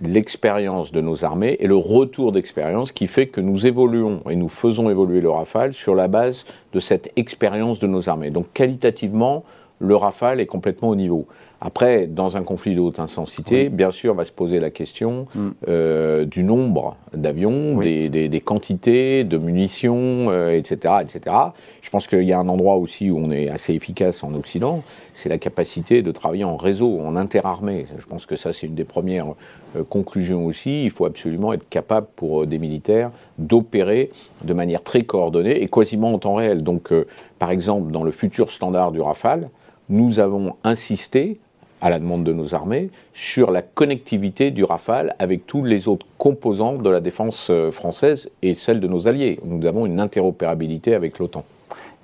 l'expérience 0.00 0.92
de 0.92 1.00
nos 1.00 1.24
armées 1.24 1.56
et 1.60 1.66
le 1.66 1.76
retour 1.76 2.32
d'expérience 2.32 2.92
qui 2.92 3.06
fait 3.06 3.26
que 3.26 3.40
nous 3.40 3.66
évoluons 3.66 4.22
et 4.30 4.36
nous 4.36 4.48
faisons 4.48 4.88
évoluer 4.88 5.20
le 5.20 5.30
Rafale 5.30 5.74
sur 5.74 5.94
la 5.94 6.08
base 6.08 6.46
de 6.72 6.80
cette 6.80 7.10
expérience 7.16 7.78
de 7.78 7.86
nos 7.86 8.08
armées. 8.08 8.30
Donc 8.30 8.46
qualitativement, 8.54 9.44
le 9.80 9.96
Rafale 9.96 10.40
est 10.40 10.46
complètement 10.46 10.88
au 10.88 10.96
niveau. 10.96 11.26
Après, 11.64 12.08
dans 12.08 12.36
un 12.36 12.42
conflit 12.42 12.74
de 12.74 12.80
haute 12.80 12.98
intensité, 12.98 13.68
bien 13.68 13.92
sûr, 13.92 14.14
va 14.14 14.24
se 14.24 14.32
poser 14.32 14.58
la 14.58 14.70
question 14.70 15.28
mm. 15.32 15.48
euh, 15.68 16.24
du 16.24 16.42
nombre 16.42 16.96
d'avions, 17.14 17.78
des, 17.78 18.42
quantités 18.44 19.22
de 19.22 19.38
munitions, 19.38 20.32
etc., 20.50 20.76
euh, 20.84 21.00
etc. 21.02 21.36
Je 21.80 21.88
pense 21.88 22.08
qu'il 22.08 22.24
y 22.24 22.32
a 22.32 22.38
un 22.40 22.48
endroit 22.48 22.78
aussi 22.78 23.12
où 23.12 23.18
on 23.18 23.30
est 23.30 23.48
assez 23.48 23.74
efficace 23.74 24.24
en 24.24 24.34
Occident, 24.34 24.82
c'est 25.14 25.28
la 25.28 25.38
capacité 25.38 26.02
de 26.02 26.10
travailler 26.10 26.42
en 26.42 26.56
réseau, 26.56 26.98
en 26.98 27.14
interarmée. 27.14 27.86
Je 27.96 28.06
pense 28.06 28.26
que 28.26 28.34
ça, 28.34 28.52
c'est 28.52 28.66
une 28.66 28.74
des 28.74 28.84
premières 28.84 29.34
euh, 29.76 29.84
conclusions 29.84 30.46
aussi. 30.46 30.82
Il 30.82 30.90
faut 30.90 31.04
absolument 31.04 31.52
être 31.52 31.68
capable 31.68 32.08
pour 32.16 32.44
des 32.44 32.58
militaires 32.58 33.12
d'opérer 33.38 34.10
de 34.42 34.52
manière 34.52 34.82
très 34.82 35.02
coordonnée 35.02 35.62
et 35.62 35.68
quasiment 35.68 36.12
en 36.12 36.18
temps 36.18 36.34
réel. 36.34 36.64
Donc, 36.64 36.90
par 37.38 37.52
exemple, 37.52 37.92
dans 37.92 38.02
le 38.02 38.10
futur 38.10 38.50
standard 38.50 38.90
du 38.90 39.00
Rafale, 39.00 39.48
nous 39.88 40.18
avons 40.18 40.56
insisté 40.64 41.38
à 41.82 41.90
la 41.90 41.98
demande 41.98 42.24
de 42.24 42.32
nos 42.32 42.54
armées, 42.54 42.90
sur 43.12 43.50
la 43.50 43.60
connectivité 43.60 44.52
du 44.52 44.64
Rafale 44.64 45.14
avec 45.18 45.46
tous 45.46 45.64
les 45.64 45.88
autres 45.88 46.06
composants 46.16 46.74
de 46.74 46.88
la 46.88 47.00
défense 47.00 47.48
euh, 47.50 47.70
française 47.70 48.30
et 48.40 48.54
celle 48.54 48.80
de 48.80 48.86
nos 48.86 49.08
alliés. 49.08 49.40
Nous 49.44 49.66
avons 49.66 49.84
une 49.84 50.00
interopérabilité 50.00 50.94
avec 50.94 51.18
l'OTAN. 51.18 51.44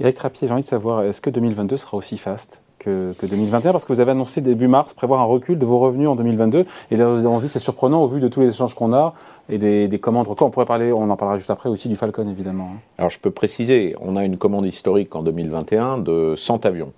Eric 0.01 0.17
Trappier, 0.17 0.49
j'ai 0.49 0.53
envie 0.53 0.62
de 0.62 0.67
savoir, 0.67 1.05
est-ce 1.05 1.21
que 1.21 1.31
2022 1.31 1.77
sera 1.77 1.97
aussi 1.97 2.19
faste 2.19 2.61
que, 2.79 3.14
2021 3.23 3.73
Parce 3.73 3.85
que 3.85 3.93
vous 3.93 4.01
avez 4.01 4.11
annoncé 4.12 4.41
début 4.41 4.69
mars 4.69 4.95
prévoir 4.95 5.21
un 5.21 5.25
recul 5.25 5.59
de 5.59 5.64
vos 5.64 5.79
revenus 5.79 6.09
en 6.09 6.17
2022. 6.17 6.67
Et 6.91 6.97
là, 6.97 7.09
on 7.09 7.38
se 7.38 7.45
dit 7.45 7.49
c'est 7.49 7.59
surprenant 7.59 8.03
au 8.03 8.09
vu 8.09 8.21
de 8.21 8.29
tous 8.29 8.41
les 8.41 8.49
échanges 8.49 8.75
qu'on 8.75 8.93
a 8.93 9.14
et 9.48 9.58
des, 9.58 9.98
commandes 9.98 10.28
records. 10.28 10.48
On 10.48 10.50
pourrait 10.50 10.66
parler, 10.66 10.92
on 10.92 11.08
en 11.11 11.16
parlera 11.16 11.38
juste 11.38 11.50
après 11.50 11.68
aussi 11.68 11.88
du 11.88 11.96
Falcon 11.96 12.28
évidemment. 12.28 12.72
Hein. 12.74 12.80
Alors 12.98 13.11
je 13.11 13.18
peux 13.18 13.30
préciser, 13.30 13.94
on 14.00 14.16
a 14.16 14.24
une 14.24 14.38
commande 14.38 14.66
historique 14.66 15.14
en 15.16 15.22
2021 15.22 15.98
de 15.98 16.34
100 16.37 16.66
avions, 16.66 16.92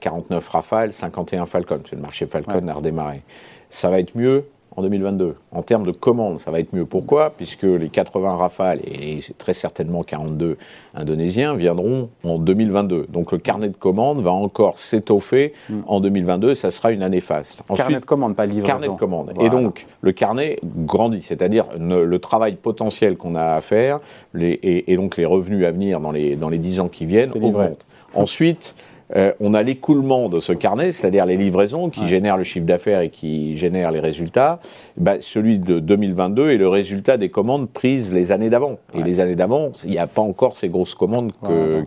49 0.00 0.30
euh, 0.30 0.50
Rafale, 0.50 0.92
51 0.92 1.46
Falcon. 1.46 1.82
Le 1.92 1.98
marché 1.98 2.26
Falcon 2.26 2.66
a 2.68 2.74
redémarré. 2.74 3.22
Ça 3.70 3.90
va 3.90 3.98
être 3.98 4.16
mieux 4.16 4.46
en 4.76 4.82
2022. 4.82 5.34
En 5.52 5.62
termes 5.62 5.84
de 5.84 5.92
commandes, 5.92 6.40
ça 6.40 6.50
va 6.50 6.60
être 6.60 6.72
mieux. 6.72 6.84
Pourquoi? 6.84 7.30
Puisque 7.30 7.62
les 7.62 7.88
80 7.88 8.36
Rafales 8.36 8.80
et 8.84 9.20
très 9.38 9.54
certainement 9.54 10.02
42 10.02 10.56
Indonésiens 10.94 11.54
viendront 11.54 12.10
en 12.24 12.38
2022. 12.38 13.06
Donc 13.08 13.32
le 13.32 13.38
carnet 13.38 13.68
de 13.68 13.76
commandes 13.76 14.22
va 14.22 14.32
encore 14.32 14.78
s'étoffer 14.78 15.52
hmm. 15.68 15.80
en 15.86 16.00
2022. 16.00 16.54
Ça 16.54 16.70
sera 16.70 16.92
une 16.92 17.02
année 17.02 17.20
faste. 17.20 17.62
carnet 17.76 18.00
de 18.00 18.04
commandes, 18.04 18.36
pas 18.36 18.46
livraison. 18.46 18.66
Carnet 18.66 18.88
de 18.88 18.92
commandes. 18.92 19.32
Et 19.40 19.50
donc 19.50 19.86
le 20.00 20.12
carnet 20.12 20.58
grandit, 20.64 21.22
c'est-à-dire 21.22 21.66
le 21.78 22.18
travail 22.18 22.54
potentiel 22.54 23.16
qu'on 23.16 23.34
a 23.34 23.54
à 23.54 23.60
faire 23.60 24.00
et, 24.38 24.96
donc 24.96 25.16
les 25.16 25.26
revenus 25.26 25.64
à 25.64 25.70
venir 25.70 26.00
dans 26.00 26.12
les, 26.12 26.36
dans 26.36 26.48
les 26.48 26.58
10 26.58 26.80
ans 26.80 26.88
qui 26.88 27.06
viennent 27.06 27.30
augmentent. 27.34 27.86
Ensuite, 28.14 28.74
euh, 29.14 29.32
on 29.40 29.54
a 29.54 29.62
l'écoulement 29.62 30.28
de 30.28 30.40
ce 30.40 30.52
carnet, 30.52 30.92
c'est-à-dire 30.92 31.26
les 31.26 31.36
livraisons 31.36 31.90
qui 31.90 32.06
génèrent 32.06 32.36
le 32.36 32.44
chiffre 32.44 32.66
d'affaires 32.66 33.00
et 33.00 33.10
qui 33.10 33.56
génèrent 33.56 33.90
les 33.90 34.00
résultats. 34.00 34.60
Bah, 34.96 35.14
celui 35.20 35.58
de 35.58 35.78
2022 35.78 36.50
est 36.50 36.56
le 36.56 36.68
résultat 36.68 37.16
des 37.16 37.28
commandes 37.28 37.68
prises 37.68 38.12
les 38.12 38.32
années 38.32 38.50
d'avant. 38.50 38.78
Et 38.94 39.02
les 39.02 39.20
années 39.20 39.34
d'avant, 39.34 39.70
il 39.84 39.90
n'y 39.90 39.98
a 39.98 40.06
pas 40.06 40.22
encore 40.22 40.56
ces 40.56 40.68
grosses 40.68 40.94
commandes 40.94 41.32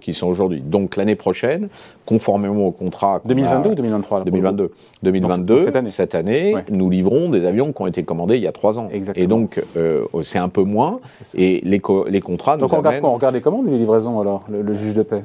qui 0.02 0.14
sont 0.14 0.28
aujourd'hui. 0.28 0.62
Donc 0.62 0.96
l'année 0.96 1.16
prochaine, 1.16 1.70
conformément 2.06 2.68
au 2.68 2.72
contrat. 2.72 3.22
2022 3.26 3.70
ou 3.72 3.76
2023 3.76 4.24
2022. 4.24 4.72
2022, 5.04 5.62
cette 5.90 6.16
année, 6.16 6.56
nous 6.70 6.90
livrons 6.90 7.30
des 7.30 7.46
avions 7.46 7.74
qui 7.74 7.82
ont 7.82 7.88
été 7.88 8.04
commandés 8.04 8.38
il 8.38 8.44
y 8.44 8.48
a 8.48 8.52
trois 8.52 8.80
ans. 8.80 8.90
Exactement. 8.92 9.24
Et 9.24 9.28
donc, 9.28 9.62
euh, 9.76 10.06
c'est 10.24 10.40
un 10.40 10.50
peu 10.50 10.64
moins. 10.64 11.00
Et 11.36 11.62
les, 11.64 11.82
les 12.10 12.22
contrats 12.22 12.58
donc 12.58 12.72
nous 12.72 12.76
on 12.76 12.80
regarde 12.80 13.00
quoi? 13.00 13.10
On 13.10 13.14
regarde 13.16 13.36
les 13.36 13.42
commandes 13.42 13.68
ou 13.68 13.72
les 13.72 13.78
livraisons 13.78 14.20
alors, 14.20 14.44
le 14.50 14.74
juge 14.74 14.94
de 14.94 15.04
paix? 15.04 15.24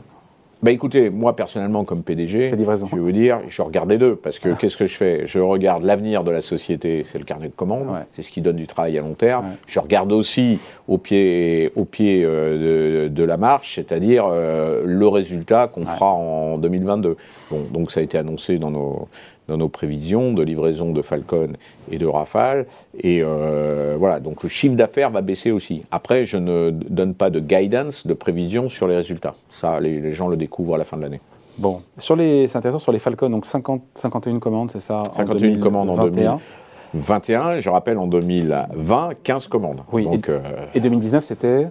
Bah 0.63 0.71
écoutez, 0.71 1.11
moi 1.11 1.35
personnellement 1.35 1.83
comme 1.83 2.05
PDG, 2.05 2.51
je 2.51 2.55
vais 2.55 2.87
vous 2.97 3.11
dire, 3.11 3.41
je 3.49 3.63
regarde 3.63 3.91
les 3.91 3.99
deux 3.99 4.15
parce 4.15 4.39
que 4.39 4.51
ah. 4.51 4.57
qu'est-ce 4.57 4.77
que 4.77 4.87
je 4.87 4.95
fais? 4.95 5.27
Je 5.27 5.41
regarde 5.41 5.83
l'avenir 5.83 6.23
de 6.23 6.31
la 6.31 6.41
société, 6.41 7.03
c'est 7.05 7.19
le 7.19 7.25
carnet 7.25 7.49
de 7.49 7.53
commandes, 7.53 7.89
c'est 8.13 8.23
ce 8.23 8.31
qui 8.31 8.41
donne 8.43 8.57
du 8.57 8.69
travail 8.69 8.97
à 8.97 9.01
long 9.01 9.15
terme. 9.15 9.57
Je 9.67 9.81
regarde 9.81 10.13
aussi 10.13 10.61
au 10.87 10.99
pied, 10.99 11.73
au 11.75 11.85
pied 11.85 12.23
euh, 12.25 13.09
de, 13.09 13.25
la 13.25 13.37
marche, 13.37 13.75
c'est-à-dire 13.75 14.25
euh, 14.31 14.83
le 14.85 15.09
résultat 15.09 15.67
qu'on 15.67 15.85
fera 15.85 16.13
en 16.13 16.59
2022. 16.59 17.17
Bon, 17.51 17.63
donc 17.73 17.91
ça 17.91 17.99
a 17.99 18.03
été 18.05 18.17
annoncé 18.17 18.59
dans 18.59 18.71
nos 18.71 19.09
dans 19.53 19.59
nos 19.59 19.69
prévisions 19.69 20.33
de 20.33 20.43
livraison 20.43 20.93
de 20.93 21.03
Falcon 21.03 21.53
et 21.91 21.99
de 21.99 22.07
Rafale. 22.07 22.67
Et 22.99 23.23
voilà, 23.23 24.19
donc 24.19 24.43
le 24.43 24.49
chiffre 24.49 24.75
d'affaires 24.75 25.11
va 25.11 25.21
baisser 25.21 25.51
aussi. 25.51 25.83
Après, 25.91 26.25
je 26.25 26.39
ne 26.39 26.71
donne 26.71 27.15
pas 27.15 27.31
de 27.31 27.39
guidance, 27.39 28.07
de 28.07 28.15
prévision 28.15 28.69
sur 28.69 28.89
les 28.89 28.97
résultats. 28.97 29.35
Ça, 29.51 29.79
les, 29.81 30.13
gens 30.13 30.29
le 30.29 30.37
découvrent 30.37 30.75
à 30.75 30.79
la 30.79 30.85
fin 30.85 30.97
de 30.97 31.03
l'année. 31.03 31.21
Bon, 31.59 31.83
sur 31.99 32.17
les, 32.17 32.49
c'est 32.49 32.57
intéressant 32.57 32.79
sur 32.79 32.93
les 32.93 32.99
Falcon, 32.99 33.29
donc 33.29 33.45
50, 33.45 33.83
51 33.95 34.39
commandes, 34.39 34.71
c'est 34.71 34.81
ça 34.81 35.03
51 35.15 35.61
commandes 35.61 35.91
en 35.91 35.97
2021. 36.07 37.61
Je 37.61 37.69
rappelle, 37.69 37.99
en 37.99 38.07
2020, 38.07 39.11
15 39.23 39.49
commandes. 39.49 39.83
Oui, 39.93 40.05
donc, 40.05 40.31
et 40.75 40.81
2019, 40.81 41.23
c'était 41.23 41.69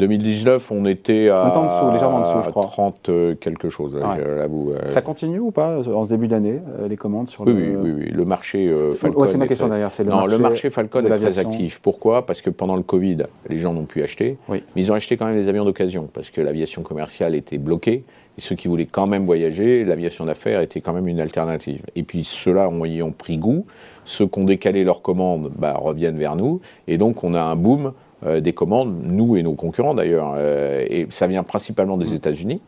2019, 0.00 0.70
on 0.72 0.84
était 0.86 1.28
à 1.28 1.46
dessous, 1.46 1.92
légèrement 1.92 2.18
en 2.18 2.20
dessous, 2.20 2.42
je 2.44 2.50
crois. 2.50 2.62
30 2.64 3.08
euh, 3.08 3.34
quelque 3.34 3.68
chose, 3.68 3.92
euh. 3.96 4.46
Ça 4.86 5.02
continue 5.02 5.38
ou 5.38 5.50
pas 5.50 5.78
en 5.88 6.04
ce 6.04 6.08
début 6.08 6.28
d'année, 6.28 6.60
euh, 6.80 6.88
les 6.88 6.96
commandes 6.96 7.28
sur 7.28 7.46
oui, 7.46 7.52
le... 7.52 7.76
Oui, 7.76 7.76
oui, 7.82 7.92
oui. 7.98 8.10
Le 8.10 8.24
marché 8.24 8.72
Falcon. 8.96 9.26
c'est 9.26 9.38
ma 9.38 9.46
question 9.46 9.68
derrière. 9.68 9.88
Le, 9.98 10.04
non, 10.04 10.26
le 10.26 10.38
marché 10.38 10.70
Falcon 10.70 11.04
est 11.04 11.18
très 11.18 11.38
actif. 11.38 11.80
Pourquoi? 11.82 12.26
Parce 12.26 12.40
que 12.42 12.50
pendant 12.50 12.76
le 12.76 12.82
Covid, 12.82 13.18
les 13.48 13.58
gens 13.58 13.72
n'ont 13.72 13.84
pu 13.84 14.02
acheter. 14.02 14.38
Mais 14.48 14.62
ils 14.76 14.90
ont 14.90 14.94
acheté 14.94 15.16
quand 15.16 15.26
même 15.26 15.36
les 15.36 15.48
avions 15.48 15.64
d'occasion 15.64 16.08
parce 16.12 16.30
que 16.30 16.40
l'aviation 16.40 16.82
commerciale 16.82 17.34
était 17.34 17.58
bloquée. 17.58 18.04
Et 18.38 18.40
ceux 18.40 18.54
qui 18.54 18.68
voulaient 18.68 18.86
quand 18.86 19.06
même 19.06 19.26
voyager, 19.26 19.84
l'aviation 19.84 20.24
d'affaires 20.24 20.60
était 20.60 20.80
quand 20.80 20.92
même 20.92 21.08
une 21.08 21.20
alternative. 21.20 21.82
Et 21.96 22.02
puis 22.02 22.24
ceux-là 22.24 22.68
ont, 22.68 22.84
y 22.84 23.02
ont 23.02 23.12
pris 23.12 23.38
goût. 23.38 23.66
Ceux 24.04 24.26
qui 24.26 24.38
ont 24.38 24.44
décalé 24.44 24.84
leurs 24.84 25.02
commandes 25.02 25.50
bah, 25.56 25.74
reviennent 25.76 26.16
vers 26.16 26.36
nous. 26.36 26.60
Et 26.86 26.96
donc 26.96 27.24
on 27.24 27.34
a 27.34 27.42
un 27.42 27.56
boom 27.56 27.92
euh, 28.26 28.40
des 28.40 28.52
commandes, 28.52 28.94
nous 29.02 29.36
et 29.36 29.42
nos 29.42 29.54
concurrents 29.54 29.94
d'ailleurs. 29.94 30.34
Euh, 30.36 30.84
et 30.88 31.06
ça 31.10 31.26
vient 31.26 31.42
principalement 31.42 31.96
des 31.96 32.12
États-Unis, 32.12 32.60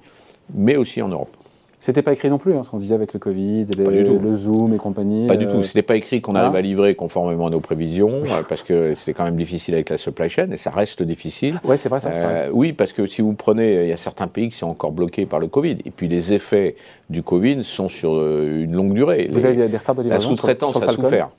mais 0.55 0.77
aussi 0.77 1.03
en 1.03 1.09
Europe. 1.09 1.37
C'était 1.79 2.03
pas 2.03 2.13
écrit 2.13 2.31
non 2.31 2.39
plus, 2.39 2.55
hein, 2.55 2.63
ce 2.63 2.71
qu'on 2.71 2.79
disait 2.79 2.95
avec 2.95 3.13
le 3.13 3.19
Covid, 3.19 3.67
le 3.77 4.35
Zoom 4.35 4.73
et 4.73 4.77
compagnie. 4.77 5.27
Pas 5.27 5.37
du 5.37 5.49
tout. 5.49 5.57
Euh, 5.57 5.63
C'était 5.65 5.83
pas 5.83 5.97
écrit 5.97 6.21
qu'on 6.21 6.37
arrive 6.37 6.55
à 6.55 6.61
livrer 6.61 6.95
conformément 6.95 7.49
à 7.49 7.51
nos 7.51 7.59
prévisions, 7.59 8.23
parce 8.49 8.63
que 8.63 8.95
c'était 8.95 9.13
quand 9.13 9.25
même 9.25 9.37
difficile 9.37 9.75
avec 9.75 9.91
la 9.91 9.99
supply 9.99 10.29
chain, 10.29 10.49
et 10.53 10.57
ça 10.57 10.71
reste 10.71 11.03
difficile. 11.03 11.61
Ouais, 11.65 11.77
c'est 11.77 11.89
vrai 11.89 11.99
ça. 11.99 12.13
oui, 12.53 12.73
parce 12.73 12.93
que 12.93 13.07
si 13.07 13.21
vous 13.21 13.33
prenez, 13.33 13.83
il 13.83 13.89
y 13.89 13.93
a 13.93 13.97
certains 13.97 14.29
pays 14.29 14.49
qui 14.49 14.57
sont 14.57 14.69
encore 14.69 14.93
bloqués 14.93 15.27
par 15.27 15.41
le 15.41 15.49
Covid, 15.49 15.79
et 15.85 15.91
puis 15.91 16.07
les 16.07 16.33
effets 16.33 16.77
du 17.11 17.23
Covid 17.23 17.65
sont 17.65 17.89
sur 17.89 18.13
une 18.15 18.73
longue 18.73 18.95
durée. 18.95 19.29
Vous 19.33 19.45
avez 19.45 19.69
des 19.69 19.77
retards 19.77 19.97
de 19.97 20.03
livraison 20.03 20.31
La 20.31 20.37
sous-traitance 20.37 20.81
a 20.81 20.93
souffert 20.93 21.31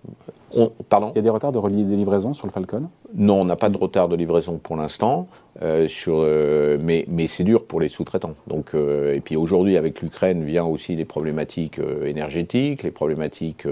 pardon 0.90 1.12
Il 1.14 1.18
y 1.18 1.20
a 1.20 1.22
des 1.22 1.30
retards 1.30 1.52
de, 1.52 1.68
livraison 1.68 2.34
sur 2.34 2.48
le 2.48 2.52
Falcon? 2.52 2.90
Non, 3.16 3.42
on 3.42 3.46
n'a 3.46 3.56
pas 3.56 3.70
de 3.70 3.78
retard 3.78 4.08
de 4.08 4.16
livraison 4.16 4.60
pour 4.62 4.76
l'instant, 4.76 5.28
euh, 5.62 5.88
euh, 6.08 6.78
mais, 6.82 7.06
mais 7.08 7.28
c'est 7.28 7.44
dur 7.44 7.66
pour 7.66 7.80
les 7.80 7.90
sous-traitants. 7.90 8.36
Donc, 8.48 8.72
euh, 8.74 9.16
et 9.16 9.20
puis 9.20 9.36
aujourd'hui, 9.36 9.78
avec 9.78 10.02
l'Ukraine, 10.02 10.44
vient 10.44 10.66
aussi 10.66 10.96
les 10.96 11.06
problématiques 11.06 11.80
énergétiques, 12.06 12.84
les 12.84 12.92
problématiques 12.92 13.68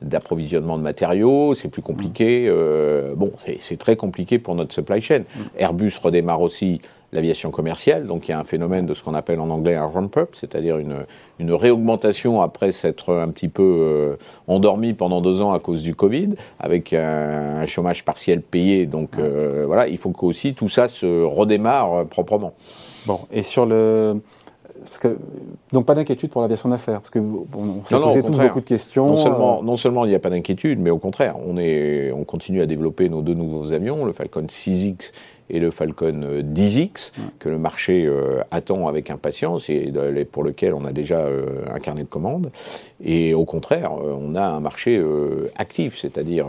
d'approvisionnement 0.00 0.78
de 0.78 0.82
matériaux, 0.82 1.54
c'est 1.54 1.68
plus 1.68 1.82
compliqué. 1.82 2.50
Mmh. 2.50 3.14
bon, 3.14 3.32
c'est 3.58 3.78
très 3.78 3.96
compliqué 3.96 4.38
pour 4.38 4.54
notre 4.54 4.74
supply 4.74 5.00
chain. 5.00 5.20
Mmh. 5.20 5.40
Airbus 5.58 5.92
redémarre 6.02 6.40
aussi 6.40 6.80
l'aviation 7.12 7.50
commerciale. 7.50 8.06
Donc 8.06 8.28
il 8.28 8.32
y 8.32 8.34
a 8.34 8.38
un 8.38 8.44
phénomène 8.44 8.86
de 8.86 8.94
ce 8.94 9.02
qu'on 9.02 9.14
appelle 9.14 9.40
en 9.40 9.50
anglais 9.50 9.74
un 9.74 9.86
ramp-up, 9.86 10.30
c'est-à-dire 10.34 10.78
une, 10.78 11.04
une, 11.38 11.52
réaugmentation 11.52 12.40
après 12.40 12.72
s'être 12.72 13.14
un 13.14 13.28
petit 13.28 13.48
peu 13.48 13.62
euh, 13.62 14.16
endormi 14.48 14.94
pendant 14.94 15.20
deux 15.20 15.40
ans 15.42 15.52
à 15.52 15.60
cause 15.60 15.82
du 15.82 15.94
Covid, 15.94 16.30
avec 16.58 16.92
un, 16.92 17.66
chômage 17.66 18.04
partiel 18.04 18.40
payé. 18.40 18.86
Donc 18.86 19.18
euh, 19.18 19.64
voilà, 19.66 19.88
il 19.88 19.98
faut 19.98 20.10
qu'aussi 20.10 20.54
tout 20.54 20.68
ça 20.68 20.88
se 20.88 21.22
redémarre 21.24 21.92
euh, 21.92 22.04
proprement. 22.04 22.54
Bon, 23.06 23.20
et 23.30 23.42
sur 23.42 23.66
le... 23.66 24.20
que, 25.00 25.18
donc 25.72 25.84
pas 25.84 25.94
d'inquiétude 25.94 26.30
pour 26.30 26.40
l'aviation 26.40 26.68
d'affaires, 26.68 27.00
parce 27.00 27.10
que 27.10 27.18
bon, 27.18 27.82
on 27.82 27.86
s'est 27.86 28.00
posé 28.00 28.22
tous 28.22 28.38
beaucoup 28.38 28.60
de 28.60 28.64
questions. 28.64 29.08
Non 29.08 29.16
seulement, 29.16 29.62
non 29.62 29.76
seulement 29.76 30.04
il 30.06 30.08
n'y 30.08 30.14
a 30.14 30.20
pas 30.20 30.30
d'inquiétude, 30.30 30.80
mais 30.80 30.90
au 30.90 30.98
contraire, 30.98 31.36
on, 31.46 31.58
est, 31.58 32.10
on 32.12 32.24
continue 32.24 32.62
à 32.62 32.66
développer 32.66 33.08
nos 33.08 33.20
deux 33.20 33.34
nouveaux 33.34 33.72
avions, 33.72 34.04
le 34.04 34.12
Falcon 34.12 34.46
6X 34.46 35.12
et 35.50 35.60
le 35.60 35.70
Falcon 35.70 36.42
10X, 36.42 37.12
euh, 37.18 37.22
que 37.38 37.48
le 37.48 37.58
marché 37.58 38.06
euh, 38.06 38.42
attend 38.50 38.88
avec 38.88 39.10
impatience 39.10 39.68
et 39.70 39.92
pour 40.30 40.42
lequel 40.42 40.74
on 40.74 40.84
a 40.84 40.92
déjà 40.92 41.18
euh, 41.18 41.64
un 41.70 41.78
carnet 41.78 42.02
de 42.02 42.08
commandes. 42.08 42.50
Et 43.04 43.34
au 43.34 43.44
contraire, 43.44 43.92
on 43.92 44.34
a 44.34 44.44
un 44.44 44.60
marché 44.60 45.02
actif, 45.56 45.98
c'est-à-dire 45.98 46.46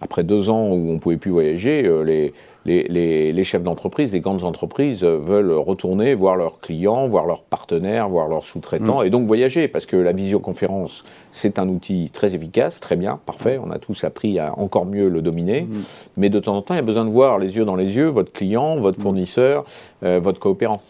après 0.00 0.22
deux 0.22 0.50
ans 0.50 0.68
où 0.68 0.90
on 0.90 0.94
ne 0.94 0.98
pouvait 0.98 1.16
plus 1.16 1.30
voyager, 1.30 1.90
les, 2.04 2.32
les, 2.64 3.44
chefs 3.44 3.62
d'entreprise, 3.62 4.12
les 4.12 4.20
grandes 4.20 4.44
entreprises 4.44 5.04
veulent 5.04 5.52
retourner 5.52 6.14
voir 6.14 6.36
leurs 6.36 6.60
clients, 6.60 7.08
voir 7.08 7.26
leurs 7.26 7.42
partenaires, 7.42 8.08
voir 8.08 8.28
leurs 8.28 8.44
sous-traitants, 8.44 9.02
mm. 9.02 9.06
et 9.06 9.10
donc 9.10 9.26
voyager, 9.26 9.68
parce 9.68 9.86
que 9.86 9.96
la 9.96 10.12
visioconférence, 10.12 11.04
c'est 11.32 11.58
un 11.58 11.68
outil 11.68 12.10
très 12.12 12.34
efficace, 12.34 12.80
très 12.80 12.96
bien, 12.96 13.18
parfait, 13.24 13.58
on 13.62 13.70
a 13.70 13.78
tous 13.78 14.04
appris 14.04 14.38
à 14.38 14.58
encore 14.58 14.86
mieux 14.86 15.08
le 15.08 15.22
dominer, 15.22 15.62
mm. 15.62 15.82
mais 16.16 16.28
de 16.28 16.40
temps 16.40 16.56
en 16.56 16.62
temps, 16.62 16.74
il 16.74 16.78
y 16.78 16.80
a 16.80 16.82
besoin 16.82 17.04
de 17.04 17.10
voir 17.10 17.38
les 17.38 17.56
yeux 17.56 17.64
dans 17.64 17.76
les 17.76 17.96
yeux 17.96 18.08
votre 18.08 18.32
client, 18.32 18.78
votre 18.78 18.98
mm. 18.98 19.02
fournisseur, 19.02 19.64
euh, 20.02 20.20
votre 20.20 20.40
coopérant. 20.40 20.80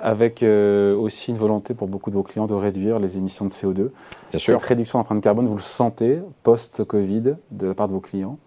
avec 0.00 0.42
euh, 0.42 0.94
aussi 0.96 1.30
une 1.30 1.38
volonté 1.38 1.74
pour 1.74 1.88
beaucoup 1.88 2.10
de 2.10 2.16
vos 2.16 2.22
clients 2.22 2.46
de 2.46 2.54
réduire 2.54 2.98
les 2.98 3.16
émissions 3.16 3.46
de 3.46 3.50
CO2. 3.50 3.74
Bien 3.74 3.90
Cette 4.38 4.62
réduction 4.62 4.98
d'empreinte 4.98 5.22
carbone, 5.22 5.46
vous 5.46 5.56
le 5.56 5.62
sentez 5.62 6.18
post-Covid 6.42 7.36
de 7.50 7.66
la 7.66 7.74
part 7.74 7.88
de 7.88 7.94
vos 7.94 8.00
clients? 8.00 8.38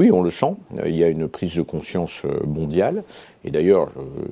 Oui, 0.00 0.10
on 0.10 0.22
le 0.22 0.30
sent. 0.30 0.54
Il 0.86 0.96
y 0.96 1.04
a 1.04 1.08
une 1.08 1.28
prise 1.28 1.54
de 1.54 1.60
conscience 1.60 2.22
euh, 2.24 2.46
mondiale. 2.46 3.04
Et 3.44 3.50
d'ailleurs, 3.50 3.90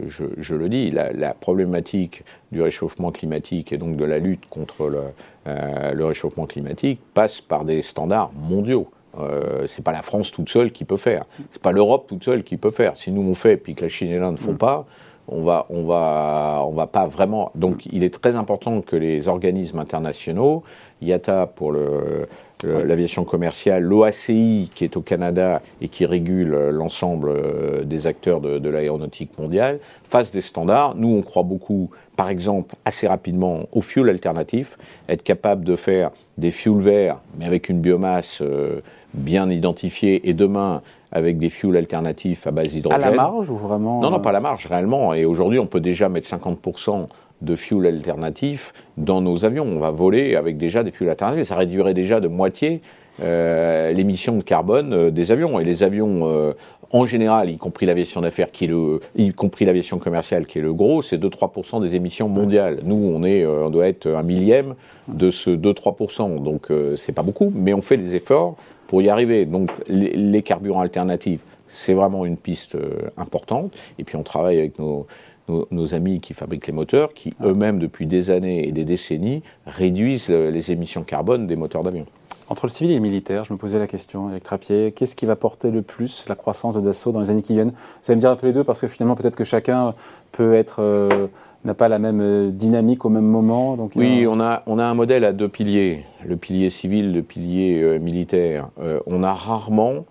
je, 0.09 0.55
le 0.55 0.69
dis, 0.71 0.91
la, 0.91 1.35
problématique 1.35 2.25
du 2.53 2.63
réchauffement 2.63 3.13
climatique 3.13 3.71
et 3.75 3.77
donc 3.77 3.97
de 3.97 4.05
la 4.07 4.19
lutte 4.19 4.47
contre 4.49 4.89
le, 4.89 5.01
euh, 5.47 6.07
réchauffement 6.07 6.47
climatique 6.47 7.01
passe 7.13 7.43
par 7.43 7.67
des 7.67 7.83
standards 7.83 8.33
mondiaux. 8.33 8.89
Euh, 9.19 9.67
c'est 9.67 9.85
pas 9.85 9.93
la 9.93 10.01
France 10.01 10.33
toute 10.33 10.49
seule 10.49 10.73
qui 10.73 10.87
peut 10.87 10.97
faire. 10.97 11.27
C'est 11.51 11.61
pas 11.61 11.73
l'Europe 11.73 12.07
toute 12.09 12.25
seule 12.25 12.45
qui 12.45 12.57
peut 12.57 12.71
faire. 12.71 12.97
Si 12.97 13.11
nous 13.11 13.29
on 13.29 13.35
fait 13.35 13.59
puis 13.59 13.75
que 13.75 13.83
la 13.83 13.89
Chine 13.91 14.11
et 14.11 14.19
l'Inde 14.19 14.37
ne 14.37 14.39
font 14.39 14.55
mm. 14.55 14.59
pas, 14.59 14.87
on 15.31 15.43
va, 15.43 15.67
on 15.69 15.85
va, 15.85 16.65
on 16.67 16.73
va 16.73 16.87
pas 16.87 17.07
vraiment. 17.07 17.53
Donc, 17.55 17.85
il 17.93 18.05
est 18.05 18.19
très 18.23 18.37
important 18.37 18.81
que 18.81 18.97
les 18.97 19.29
organismes 19.29 19.79
internationaux, 19.79 20.63
IATA 21.03 21.47
pour 21.47 21.73
le, 21.73 22.27
l'aviation 22.65 23.25
commerciale, 23.25 23.83
l'OACI 23.83 24.71
qui 24.75 24.85
est 24.85 24.97
au 24.97 25.01
Canada 25.01 25.63
et 25.81 25.89
qui 25.89 26.07
régule 26.07 26.55
euh, 26.55 26.71
l'ensemble 26.71 27.29
euh, 27.29 27.85
des 27.85 28.07
acteurs 28.07 28.41
de, 28.41 28.69
l'aéronautique 28.69 29.39
mondiale, 29.39 29.79
fassent 30.09 30.33
des 30.33 30.41
standards. 30.41 30.95
Nous, 30.97 31.09
on 31.09 31.23
croit 31.23 31.43
beaucoup, 31.43 31.91
par 32.17 32.29
exemple, 32.29 32.75
assez 32.85 33.07
rapidement 33.07 33.61
au 33.73 33.83
fuel 33.83 34.09
alternatif, 34.09 34.79
être 35.09 35.23
capable 35.23 35.65
de 35.65 35.77
faire 35.77 36.11
des 36.37 36.51
fuels 36.51 36.81
verts, 36.81 37.19
mais 37.39 37.47
avec 37.47 37.69
une 37.69 37.81
biomasse 37.81 38.41
euh, 38.43 38.81
bien 39.15 39.51
identifiée, 39.51 40.29
et 40.29 40.35
demain 40.35 40.83
avec 41.11 41.39
des 41.39 41.49
fuels 41.49 41.77
alternatifs 41.77 42.47
à 42.47 42.51
base 42.51 42.69
d'hydrogène. 42.69 43.03
À 43.03 43.11
la 43.11 43.17
marge 43.17 43.51
ou 43.51 43.57
vraiment 43.57 44.01
Non, 44.01 44.11
non, 44.11 44.21
pas 44.21 44.31
à 44.31 44.33
la 44.33 44.41
marge, 44.41 44.67
réellement. 44.67 45.15
Et 45.15 45.25
aujourd'hui, 45.25 45.59
on 45.59 45.67
peut 45.67 45.81
déjà 45.81 46.09
mettre 46.11 46.29
50% 46.29 47.07
de 47.43 47.55
fuel 47.55 47.87
alternatif 47.87 48.73
dans 48.97 49.21
nos 49.21 49.45
avions. 49.45 49.65
On 49.65 49.79
va 49.79 49.91
voler 49.91 50.37
avec 50.37 50.59
déjà 50.59 50.83
des 50.83 50.91
fuels 50.91 51.11
alternatifs. 51.11 51.49
Ça 51.49 51.57
réduirait 51.57 51.95
déjà 51.95 52.21
de 52.21 52.29
moitié 52.29 52.81
euh, 53.21 53.91
l'émission 53.93 54.37
de 54.37 54.43
carbone 54.43 54.93
euh, 54.93 55.11
des 55.11 55.33
avions. 55.33 55.59
Et 55.59 55.65
les 55.65 55.83
avions, 55.83 56.29
euh, 56.29 56.53
en 56.93 57.05
général, 57.05 57.51
y 57.51 57.57
compris 57.57 57.85
l'aviation 57.85 58.21
d'affaires, 58.21 58.53
qui 58.53 58.65
est 58.65 58.69
le, 58.69 59.01
y 59.17 59.33
compris 59.33 59.65
l'aviation 59.65 59.99
commerciale, 59.99 60.47
qui 60.47 60.61
est 60.61 60.63
le 60.63 60.73
gros, 60.73 61.03
c'est 61.03 61.19
2-3% 61.19 61.83
des 61.83 61.97
émissions 61.97 62.29
mondiales. 62.29 62.79
Nous, 62.85 62.95
on 62.95 63.25
est, 63.25 63.45
on 63.45 63.71
doit 63.71 63.89
être 63.89 64.07
un 64.07 64.23
millième 64.23 64.75
de 65.09 65.31
ce 65.31 65.51
2-3%. 65.51 66.43
Donc, 66.43 66.69
c'est 66.97 67.13
pas 67.13 67.23
beaucoup, 67.23 67.53
mais 67.55 67.75
on 67.75 67.83
fait 67.83 67.97
des 67.97 68.15
efforts 68.15 68.57
pour 68.87 69.03
y 69.03 69.09
arriver. 69.09 69.45
Donc, 69.45 69.71
les, 69.89 70.13
les 70.13 70.43
carburants 70.43 70.81
alternatifs, 70.81 71.41
c'est 71.67 71.95
vraiment 71.95 72.25
une 72.25 72.39
piste 72.39 72.77
importante. 73.17 73.73
Et 73.99 74.05
puis, 74.05 74.17
on 74.17 74.23
travaille 74.23 74.59
avec 74.59 74.79
nos 74.79 75.07
nos, 75.49 75.95
amis 75.95 76.21
qui 76.21 76.35
fabriquent 76.35 76.67
les 76.67 76.73
moteurs, 76.73 77.15
qui 77.15 77.33
eux-mêmes, 77.43 77.79
depuis 77.79 78.07
des 78.07 78.31
années 78.31 78.69
et 78.69 78.73
des 78.73 78.85
décennies, 78.85 79.43
réduisent 79.67 80.29
les 80.29 80.71
émissions 80.71 81.05
carbone 81.05 81.47
des 81.47 81.57
moteurs 81.57 81.83
d'avion. 81.83 82.07
Entre 82.51 82.65
le 82.65 82.71
civil 82.71 82.93
et 82.93 82.95
le 82.95 83.01
militaire, 83.01 83.45
je 83.45 83.53
me 83.53 83.59
posais 83.59 83.79
la 83.79 83.87
question, 83.87 84.29
avec 84.29 84.43
Trappier, 84.43 84.93
qu'est-ce 84.93 85.15
qui 85.15 85.27
va 85.27 85.37
porter 85.37 85.71
le 85.71 85.83
plus 85.83 86.25
la 86.29 86.35
croissance 86.35 86.75
de 86.75 86.81
Dassault 86.81 87.13
dans 87.13 87.21
les 87.21 87.29
années 87.31 87.43
qui 87.43 87.53
viennent? 87.53 87.73
Vous 87.73 88.11
allez 88.11 88.17
me 88.17 88.21
dire 88.21 88.31
un 88.31 88.37
peu 88.37 88.47
les 88.47 88.55
deux, 88.55 88.65
parce 88.65 88.81
que 88.81 88.89
finalement, 88.89 89.17
peut-être 89.17 89.37
que 89.37 89.45
chacun 89.45 89.95
peut 90.33 90.55
être. 90.55 90.81
Euh, 90.81 91.27
n'a 91.65 91.75
pas 91.75 91.89
la 91.89 91.99
même 91.99 92.21
euh, 92.21 92.47
dynamique 92.51 93.05
au 93.05 93.09
même 93.09 93.27
moment. 93.27 93.77
Donc 93.77 93.93
oui, 93.97 94.27
on, 94.29 94.41
a, 94.41 94.63
on 94.67 94.79
a 94.79 94.85
un 94.85 94.95
modèle 94.95 95.25
à 95.25 95.33
deux 95.33 95.49
piliers, 95.49 96.05
le 96.25 96.37
pilier 96.37 96.71
civil, 96.71 97.13
le 97.13 97.23
pilier 97.23 97.83
euh, 97.83 97.99
militaire. 97.99 98.69
on 99.07 99.23
a 99.25 99.35
rarement 99.35 100.05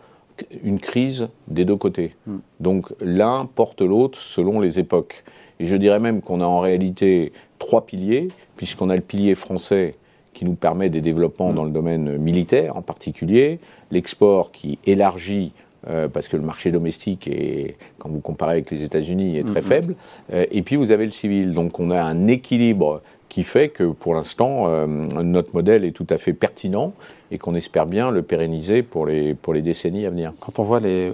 une 0.63 0.79
crise 0.79 1.29
des 1.47 1.65
deux 1.65 1.75
côtés. 1.75 2.15
Hmm. 2.25 2.37
Donc 2.59 2.93
l'un 3.01 3.45
porte 3.45 3.81
l'autre 3.81 4.21
selon 4.21 4.59
les 4.59 4.79
époques. 4.79 5.23
Et 5.59 5.65
je 5.65 5.75
dirais 5.75 5.99
même 5.99 6.21
qu'on 6.21 6.41
a 6.41 6.45
en 6.45 6.59
réalité 6.59 7.31
trois 7.59 7.85
piliers, 7.85 8.27
puisqu'on 8.55 8.89
a 8.89 8.95
le 8.95 9.01
pilier 9.01 9.35
français 9.35 9.95
qui 10.33 10.45
nous 10.45 10.53
permet 10.53 10.89
des 10.89 11.01
développements 11.01 11.51
hmm. 11.51 11.55
dans 11.55 11.63
le 11.63 11.71
domaine 11.71 12.17
militaire 12.17 12.77
en 12.77 12.81
particulier, 12.81 13.59
l'export 13.91 14.51
qui 14.51 14.79
élargit 14.85 15.51
euh, 15.89 16.07
parce 16.07 16.27
que 16.27 16.35
le 16.35 16.43
marché 16.43 16.71
domestique, 16.71 17.27
est, 17.27 17.77
quand 17.97 18.09
vous 18.09 18.19
comparez 18.19 18.53
avec 18.53 18.71
les 18.71 18.83
États-Unis, 18.83 19.37
est 19.37 19.47
très 19.47 19.61
hmm. 19.61 19.63
faible. 19.63 19.95
Euh, 20.33 20.45
et 20.51 20.61
puis 20.61 20.75
vous 20.75 20.91
avez 20.91 21.05
le 21.05 21.11
civil. 21.11 21.53
Donc 21.53 21.79
on 21.79 21.91
a 21.91 22.01
un 22.01 22.27
équilibre 22.27 23.01
qui 23.29 23.43
fait 23.43 23.69
que 23.69 23.83
pour 23.83 24.15
l'instant, 24.15 24.67
euh, 24.67 24.87
notre 24.87 25.53
modèle 25.53 25.83
est 25.85 25.91
tout 25.91 26.07
à 26.09 26.17
fait 26.17 26.33
pertinent 26.33 26.93
et 27.29 27.37
qu'on 27.37 27.55
espère 27.55 27.85
bien 27.85 28.09
le 28.09 28.21
pérenniser 28.21 28.83
pour 28.83 29.05
les, 29.05 29.33
pour 29.33 29.53
les 29.53 29.61
décennies 29.61 30.05
à 30.05 30.09
venir. 30.09 30.33
Quand 30.39 30.59
on 30.59 30.63
voit 30.63 30.79
les, 30.79 31.11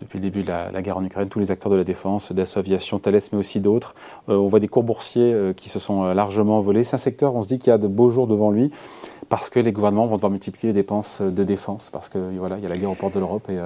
depuis 0.00 0.18
le 0.18 0.22
début 0.22 0.42
de 0.42 0.48
la, 0.48 0.82
guerre 0.82 0.96
en 0.96 1.04
Ukraine, 1.04 1.28
tous 1.28 1.40
les 1.40 1.50
acteurs 1.50 1.70
de 1.70 1.76
la 1.76 1.84
défense, 1.84 2.32
Dassault 2.32 2.60
Aviation, 2.60 2.98
Thales, 2.98 3.20
mais 3.32 3.38
aussi 3.38 3.60
d'autres, 3.60 3.94
euh, 4.28 4.36
on 4.36 4.48
voit 4.48 4.60
des 4.60 4.68
cours 4.68 4.82
boursiers 4.82 5.32
euh, 5.32 5.52
qui 5.52 5.68
se 5.68 5.78
sont 5.78 6.04
largement 6.14 6.60
volés. 6.60 6.84
C'est 6.84 6.94
un 6.94 6.98
secteur, 6.98 7.34
on 7.34 7.42
se 7.42 7.48
dit 7.48 7.58
qu'il 7.58 7.70
y 7.70 7.74
a 7.74 7.78
de 7.78 7.88
beaux 7.88 8.10
jours 8.10 8.26
devant 8.26 8.50
lui 8.50 8.70
parce 9.28 9.48
que 9.48 9.60
les 9.60 9.72
gouvernements 9.72 10.06
vont 10.06 10.16
devoir 10.16 10.30
multiplier 10.30 10.72
les 10.72 10.80
dépenses 10.80 11.22
de 11.22 11.44
défense, 11.44 11.88
parce 11.90 12.08
que 12.08 12.18
voilà, 12.36 12.58
il 12.58 12.62
y 12.62 12.66
a 12.66 12.68
la 12.68 12.76
guerre 12.76 12.90
aux 12.90 12.94
portes 12.94 13.14
de 13.14 13.18
l'Europe 13.18 13.48
et 13.48 13.58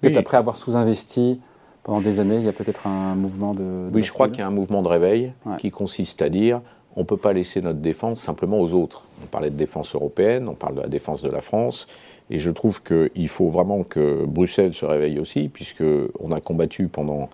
peut-être 0.00 0.16
après 0.16 0.36
avoir 0.36 0.56
sous-investi 0.56 1.40
pendant 1.82 2.00
des 2.00 2.20
années, 2.20 2.36
il 2.36 2.44
y 2.44 2.48
a 2.48 2.52
peut-être 2.52 2.86
un 2.86 3.14
mouvement 3.14 3.54
de. 3.54 3.90
oui, 3.92 4.02
je 4.02 4.12
crois 4.12 4.28
qu'il 4.28 4.38
y 4.38 4.42
a 4.42 4.46
un 4.46 4.52
mouvement 4.52 4.82
de 4.82 4.88
réveil 4.88 5.32
qui 5.58 5.70
consiste 5.70 6.22
à 6.22 6.28
dire 6.28 6.60
on 6.96 7.00
ne 7.00 7.06
peut 7.06 7.16
pas 7.16 7.32
laisser 7.32 7.60
notre 7.60 7.80
défense 7.80 8.20
simplement 8.20 8.60
aux 8.60 8.74
autres. 8.74 9.06
On 9.22 9.26
parlait 9.26 9.50
de 9.50 9.56
défense 9.56 9.94
européenne, 9.94 10.48
on 10.48 10.54
parle 10.54 10.76
de 10.76 10.80
la 10.80 10.88
défense 10.88 11.22
de 11.22 11.30
la 11.30 11.40
France, 11.40 11.86
et 12.30 12.38
je 12.38 12.50
trouve 12.50 12.82
qu'il 12.82 13.28
faut 13.28 13.48
vraiment 13.48 13.82
que 13.82 14.24
Bruxelles 14.26 14.74
se 14.74 14.84
réveille 14.84 15.18
aussi, 15.18 15.48
puisqu'on 15.48 16.32
a 16.32 16.40
combattu 16.40 16.88
pendant 16.88 17.30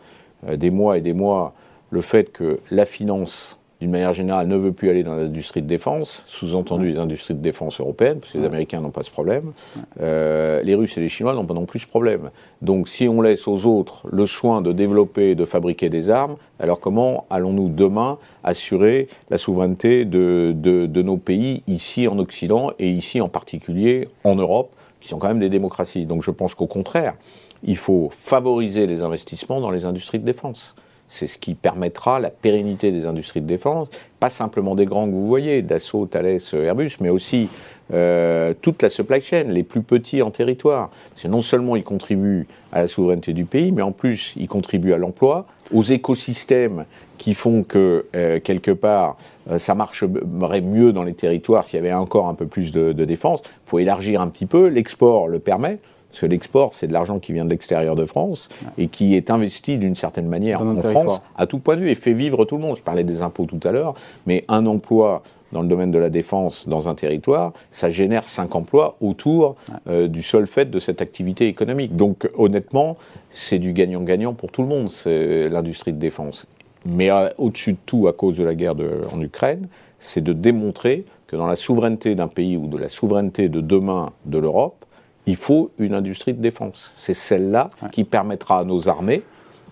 euh, 0.47 0.57
des 0.57 0.71
mois 0.71 0.99
et 0.99 1.01
des 1.01 1.13
mois 1.13 1.55
le 1.91 2.01
fait 2.01 2.33
que 2.33 2.61
la 2.71 2.85
finance 2.85 3.58
d'une 3.81 3.91
manière 3.91 4.13
générale, 4.13 4.49
ne 4.49 4.57
veut 4.57 4.73
plus 4.73 4.91
aller 4.91 5.05
dans 5.05 5.15
l'industrie 5.15 5.63
de 5.63 5.69
défense, 5.69 6.25
sous-entendu 6.27 6.91
les 6.91 6.99
industries 6.99 7.35
de 7.35 7.41
défense 7.41 7.81
européennes, 7.81 8.19
parce 8.21 8.33
que 8.33 8.39
les 8.39 8.45
Américains 8.45 8.81
n'ont 8.81 8.91
pas 8.91 9.05
ce 9.05 9.11
problème. 9.11 9.53
Euh, 10.01 10.63
les 10.63 10.75
Russes 10.75 10.99
et 10.99 11.01
les 11.01 11.09
Chinois 11.09 11.33
n'ont 11.35 11.47
pas 11.47 11.55
non 11.55 11.65
plus 11.65 11.81
ce 11.81 11.87
problème. 11.87 12.31
Donc 12.61 12.89
si 12.89 13.07
on 13.07 13.21
laisse 13.23 13.47
aux 13.47 13.67
autres 13.67 14.07
le 14.11 14.27
soin 14.27 14.63
de 14.63 14.73
développer 14.73 15.31
et 15.31 15.35
de 15.37 15.45
fabriquer 15.45 15.91
des 15.91 16.11
armes, 16.11 16.37
alors 16.59 16.81
comment 16.81 17.27
allons-nous 17.31 17.69
demain 17.69 18.19
assurer 18.43 19.07
la 19.31 19.39
souveraineté 19.39 20.05
de, 20.05 20.53
de 20.53 21.03
nos 21.03 21.17
pays 21.17 21.63
ici 21.69 22.09
en 22.09 22.19
Occident 22.19 22.73
et 22.81 22.91
ici 22.91 23.21
en 23.21 23.29
particulier 23.29 24.09
en 24.25 24.35
Europe, 24.35 24.73
qui 25.01 25.09
sont 25.09 25.19
quand 25.19 25.29
même 25.29 25.39
des 25.39 25.51
démocraties? 25.51 26.05
Donc 26.05 26.25
je 26.25 26.33
pense 26.33 26.55
qu'au 26.55 26.67
contraire, 26.67 27.15
il 27.63 27.77
faut 27.77 28.11
favoriser 28.11 28.87
les 28.87 29.03
investissements 29.03 29.61
dans 29.61 29.71
les 29.71 29.85
industries 29.85 30.19
de 30.19 30.25
défense. 30.25 30.75
C'est 31.09 31.27
ce 31.27 31.39
qui 31.39 31.55
permettra 31.55 32.21
la 32.21 32.31
pérennité 32.31 32.93
des 32.93 33.07
industries 33.07 33.41
de 33.41 33.47
défense, 33.47 33.89
pas 34.21 34.31
simplement 34.31 34.75
des 34.75 34.85
grands 34.85 35.07
que 35.07 35.13
vous 35.13 35.27
voyez, 35.27 35.63
Dassault, 35.63 36.07
Thales, 36.07 36.39
Airbus, 36.53 36.97
mais 37.01 37.09
aussi 37.09 37.49
euh, 37.95 38.53
toute 38.61 38.83
la 38.83 38.91
supply 38.91 39.23
chain, 39.23 39.45
les 39.45 39.63
plus 39.63 39.81
petits 39.81 40.21
en 40.21 40.31
territoire. 40.31 40.91
Parce 41.11 41.23
que 41.23 41.29
non 41.29 41.41
seulement 41.41 41.77
ils 41.77 41.85
contribuent 41.85 42.47
à 42.73 42.83
la 42.83 42.89
souveraineté 42.89 43.33
du 43.33 43.47
pays, 43.47 43.73
mais 43.73 43.83
en 43.83 43.93
plus 43.93 44.35
ils 44.37 44.49
contribuent 44.49 44.93
à 44.93 44.99
l'emploi, 44.99 45.47
aux 45.73 45.83
écosystèmes 45.83 46.85
qui 47.17 47.35
font 47.35 47.63
que, 47.63 48.07
euh, 48.15 48.39
quelque 48.41 48.71
part, 48.71 49.17
euh, 49.51 49.59
ça 49.59 49.75
marcherait 49.75 50.61
mieux 50.61 50.93
dans 50.93 51.05
les 51.05 51.15
territoires 51.15 51.65
s'il 51.65 51.77
y 51.77 51.81
avait 51.81 51.93
encore 51.93 52.29
un 52.29 52.35
peu 52.35 52.47
plus 52.47 52.71
de, 52.73 52.93
de 52.93 53.05
défense. 53.05 53.41
Il 53.45 53.71
faut 53.71 53.79
élargir 53.79 54.21
un 54.21 54.29
petit 54.29 54.47
peu, 54.47 54.69
l'export 54.69 55.27
le 55.29 55.39
permet. 55.39 55.79
Parce 56.11 56.21
que 56.21 56.27
l'export, 56.27 56.73
c'est 56.75 56.87
de 56.87 56.93
l'argent 56.93 57.19
qui 57.19 57.33
vient 57.33 57.45
de 57.45 57.51
l'extérieur 57.51 57.95
de 57.95 58.05
France 58.05 58.49
et 58.79 58.89
qui 58.89 59.15
est 59.15 59.31
investi 59.31 59.79
d'une 59.79 59.95
certaine 59.95 60.27
manière 60.27 60.63
en 60.63 60.75
France 60.77 61.21
à 61.37 61.47
tout 61.47 61.59
point 61.59 61.77
de 61.77 61.83
vue 61.83 61.91
et 61.91 61.95
fait 61.95 62.13
vivre 62.13 62.45
tout 62.45 62.57
le 62.57 62.63
monde. 62.63 62.77
Je 62.77 62.83
parlais 62.83 63.05
des 63.05 63.21
impôts 63.21 63.45
tout 63.45 63.61
à 63.65 63.73
l'heure, 63.73 63.95
mais 64.27 64.45
un 64.49 64.67
emploi 64.67 65.23
dans 65.53 65.63
le 65.63 65.69
domaine 65.69 65.91
de 65.91 65.99
la 65.99 66.11
défense 66.11 66.69
dans 66.69 66.89
un 66.89 66.95
territoire, 66.95 67.53
ça 67.71 67.91
génère 67.91 68.29
cinq 68.29 68.55
emplois 68.55 68.97
autour 69.01 69.57
euh, 69.89 70.09
du 70.09 70.23
seul 70.23 70.47
fait 70.47 70.71
de 70.71 70.79
cette 70.79 71.01
activité 71.01 71.47
économique. 71.47 71.97
Donc 71.97 72.29
honnêtement, 72.37 72.97
c'est 73.31 73.59
du 73.59 73.73
gagnant-gagnant 73.73 74.35
pour 74.35 74.53
tout 74.53 74.63
le 74.63 74.69
monde, 74.69 74.91
c'est 74.91 75.49
l'industrie 75.49 75.93
de 75.93 75.99
défense. 75.99 76.47
Mais 76.85 77.11
euh, 77.11 77.29
au-dessus 77.39 77.73
de 77.73 77.79
tout, 77.87 78.09
à 78.09 78.13
cause 78.13 78.37
de 78.37 78.45
la 78.45 78.55
guerre 78.55 78.75
en 79.13 79.21
Ukraine, 79.21 79.69
c'est 80.01 80.23
de 80.23 80.33
démontrer 80.33 81.05
que 81.27 81.37
dans 81.37 81.47
la 81.47 81.57
souveraineté 81.57 82.15
d'un 82.15 82.29
pays 82.29 82.57
ou 82.57 82.67
de 82.67 82.79
la 82.79 82.89
souveraineté 82.89 83.49
de 83.49 83.61
demain 83.61 84.13
de 84.27 84.39
l'Europe, 84.39 84.85
il 85.29 85.37
faut 85.37 85.71
une 85.79 85.93
industrie 85.93 86.33
de 86.33 86.41
défense. 86.41 86.91
C'est 86.97 87.13
celle-là 87.13 87.69
qui 87.93 88.05
permettra 88.05 88.61
à 88.61 88.65
nos 88.65 88.89
armées 88.89 89.23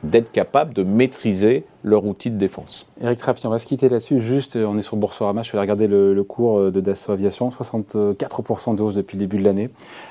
d'être 0.03 0.31
capables 0.31 0.75
de 0.75 0.83
maîtriser 0.83 1.65
leur 1.83 2.05
outil 2.05 2.31
de 2.31 2.37
défense. 2.37 2.87
Éric 3.01 3.19
Trappier, 3.19 3.47
on 3.47 3.51
va 3.51 3.59
se 3.59 3.65
quitter 3.65 3.89
là-dessus. 3.89 4.21
Juste, 4.21 4.55
on 4.57 4.77
est 4.77 4.83
sur 4.83 4.99
Boursorama, 4.99 5.43
je 5.43 5.53
vais 5.53 5.59
regarder 5.59 5.87
le, 5.87 6.23
cours 6.23 6.59
euh, 6.59 6.71
de 6.71 6.81
Dassault 6.81 7.13
Aviation, 7.13 7.49
64% 7.49 8.77
de 8.77 8.83
hausse 8.83 8.95
depuis 8.95 9.17
le 9.17 9.21
début 9.21 9.39
de 9.39 9.45
l'année. 9.45 9.71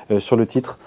Euh, 0.09 0.19
sur 0.19 0.35
le 0.35 0.47
titre, 0.47 0.79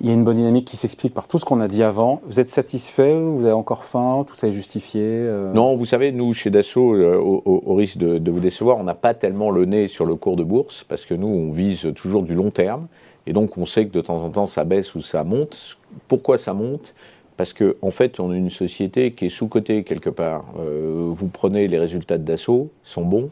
il 0.00 0.06
y 0.06 0.10
a 0.10 0.14
une 0.14 0.24
bonne 0.24 0.38
dynamique 0.38 0.66
qui 0.66 0.78
s'explique 0.78 1.12
par 1.12 1.28
tout 1.28 1.38
ce 1.38 1.44
qu'on 1.44 1.60
a 1.60 1.68
dit 1.68 1.82
avant. 1.82 2.22
Vous 2.26 2.40
êtes 2.40 2.48
satisfait 2.48 3.14
Vous 3.14 3.44
avez 3.44 3.52
encore 3.52 3.84
faim? 3.84 4.24
Tout 4.26 4.34
ça 4.34 4.48
est 4.48 4.52
justifié 4.52 5.02
euh? 5.04 5.52
Non, 5.52 5.76
vous 5.76 5.86
savez, 5.86 6.10
nous, 6.10 6.32
chez 6.32 6.48
Dassault, 6.48 6.96
au, 6.96 7.74
risque 7.74 7.98
de, 7.98 8.16
de, 8.16 8.30
vous 8.30 8.40
décevoir, 8.40 8.78
on 8.78 8.84
n'a 8.84 8.94
pas 8.94 9.12
tellement 9.12 9.50
le 9.50 9.66
nez 9.66 9.88
sur 9.88 10.06
le 10.06 10.14
cours 10.14 10.36
de 10.36 10.42
bourse, 10.42 10.86
parce 10.88 11.04
que 11.04 11.12
nous, 11.12 11.28
on 11.28 11.52
vise 11.52 11.92
toujours 11.94 12.22
du 12.22 12.34
long 12.34 12.50
terme. 12.50 12.88
Et 13.26 13.32
donc 13.32 13.56
on 13.56 13.66
sait 13.66 13.86
que 13.86 13.92
de 13.92 14.00
temps 14.00 14.22
en 14.22 14.30
temps 14.30 14.46
ça 14.46 14.64
baisse 14.64 14.94
ou 14.94 15.02
ça 15.02 15.24
monte. 15.24 15.78
Pourquoi 16.08 16.38
ça 16.38 16.52
monte? 16.52 16.94
Parce 17.36 17.52
qu'en 17.52 17.72
en 17.82 17.90
fait 17.90 18.20
on 18.20 18.32
est 18.32 18.38
une 18.38 18.50
société 18.50 19.12
qui 19.12 19.26
est 19.26 19.30
sous-cotée 19.30 19.82
quelque 19.82 20.10
part. 20.10 20.44
Euh, 20.58 21.10
vous 21.10 21.28
prenez 21.28 21.68
les 21.68 21.78
résultats 21.78 22.18
de 22.18 22.24
Dassault, 22.24 22.70
sont 22.82 23.04
bons. 23.04 23.30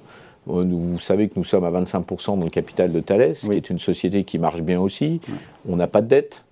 Euh, 0.48 0.64
vous 0.68 0.98
savez 0.98 1.28
que 1.28 1.34
nous 1.38 1.44
sommes 1.44 1.64
à 1.64 1.70
25% 1.70 2.38
dans 2.38 2.44
le 2.44 2.50
capital 2.50 2.92
de 2.92 3.00
Thales, 3.00 3.34
qui 3.34 3.52
est 3.52 3.70
une 3.70 3.78
société 3.78 4.24
qui 4.24 4.38
marche 4.38 4.60
bien 4.60 4.80
aussi. 4.80 5.20
On 5.68 5.76
n'a 5.76 5.86
pas 5.86 6.02
de 6.02 6.08
dette. 6.08 6.44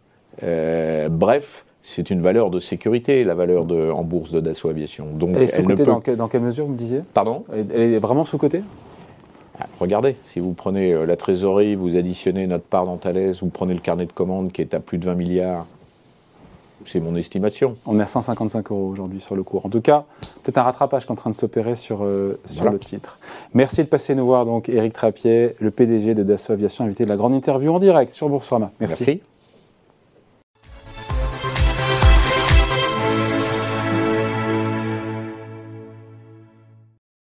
Euh, 0.43 1.09
bref, 1.09 1.65
c'est 1.83 2.11
une 2.11 2.21
valeur 2.21 2.51
de 2.51 2.61
sécurité, 2.61 3.25
la 3.25 3.35
valeur 3.35 3.65
de, 3.65 3.91
en 3.91 4.05
bourse 4.05 4.31
de 4.31 4.41
Dassault 4.41 4.69
Aviation. 4.69 5.07
Donc, 5.13 5.31
elle 5.35 5.43
est 5.43 5.47
sous-cotée 5.49 6.17
dans, 6.17 6.29
quelle 6.29 6.43
mesure, 6.43 6.67
vous 6.67 6.73
me 6.73 6.79
disiez? 6.79 7.01
Pardon? 7.15 7.45
Elle 7.53 7.95
est 7.95 7.99
vraiment 7.99 8.25
sous-cotée? 8.25 8.63
Regardez, 9.81 10.17
si 10.33 10.41
vous 10.41 10.53
prenez 10.53 10.93
euh, 10.93 11.07
la 11.07 11.17
trésorerie, 11.17 11.75
vous 11.75 11.97
additionnez 11.97 12.47
notre 12.47 12.65
part 12.65 12.85
dans 12.85 12.97
Thales, 12.97 13.33
vous 13.41 13.49
prenez 13.49 13.75
le 13.75 13.81
carnet 13.81 14.07
de 14.07 14.13
commandes 14.13 14.53
qui 14.53 14.63
est 14.63 14.75
à 14.75 14.81
plus 14.81 14.99
de 14.99 15.05
20 15.05 15.15
milliards, 15.15 15.67
c'est 16.85 17.01
mon 17.01 17.15
estimation. 17.17 17.77
On 17.87 17.99
est 17.99 18.03
à 18.03 18.07
155 18.07 18.71
euros 18.71 18.89
aujourd'hui 18.89 19.21
sur 19.21 19.37
le 19.37 19.43
cours. 19.43 19.67
En 19.67 19.69
tout 19.69 19.81
cas, 19.81 20.05
peut-être 20.43 20.59
un 20.59 20.63
rattrapage 20.63 21.05
qui 21.05 21.09
est 21.09 21.13
en 21.13 21.17
train 21.17 21.31
de 21.31 21.35
s'opérer 21.35 21.75
sur, 21.75 22.05
euh, 22.05 22.39
sur 22.47 22.71
le 22.71 22.79
titre. 22.79 23.19
Merci 23.55 23.83
de 23.85 23.89
passer 23.89 24.15
nous 24.15 24.27
voir, 24.27 24.47
donc, 24.47 24.69
Éric 24.69 24.95
Trappier, 24.95 25.57
le 25.59 25.71
PDG 25.71 26.15
de 26.15 26.23
Dassault 26.23 26.55
Aviation, 26.55 26.85
invité 26.85 27.05
de 27.05 27.11
la 27.11 27.17
grande 27.17 27.35
interview 27.35 27.73
en 27.73 27.79
direct 27.79 28.13
sur 28.13 28.29
Boursorama. 28.29 28.71
Merci. 28.81 29.21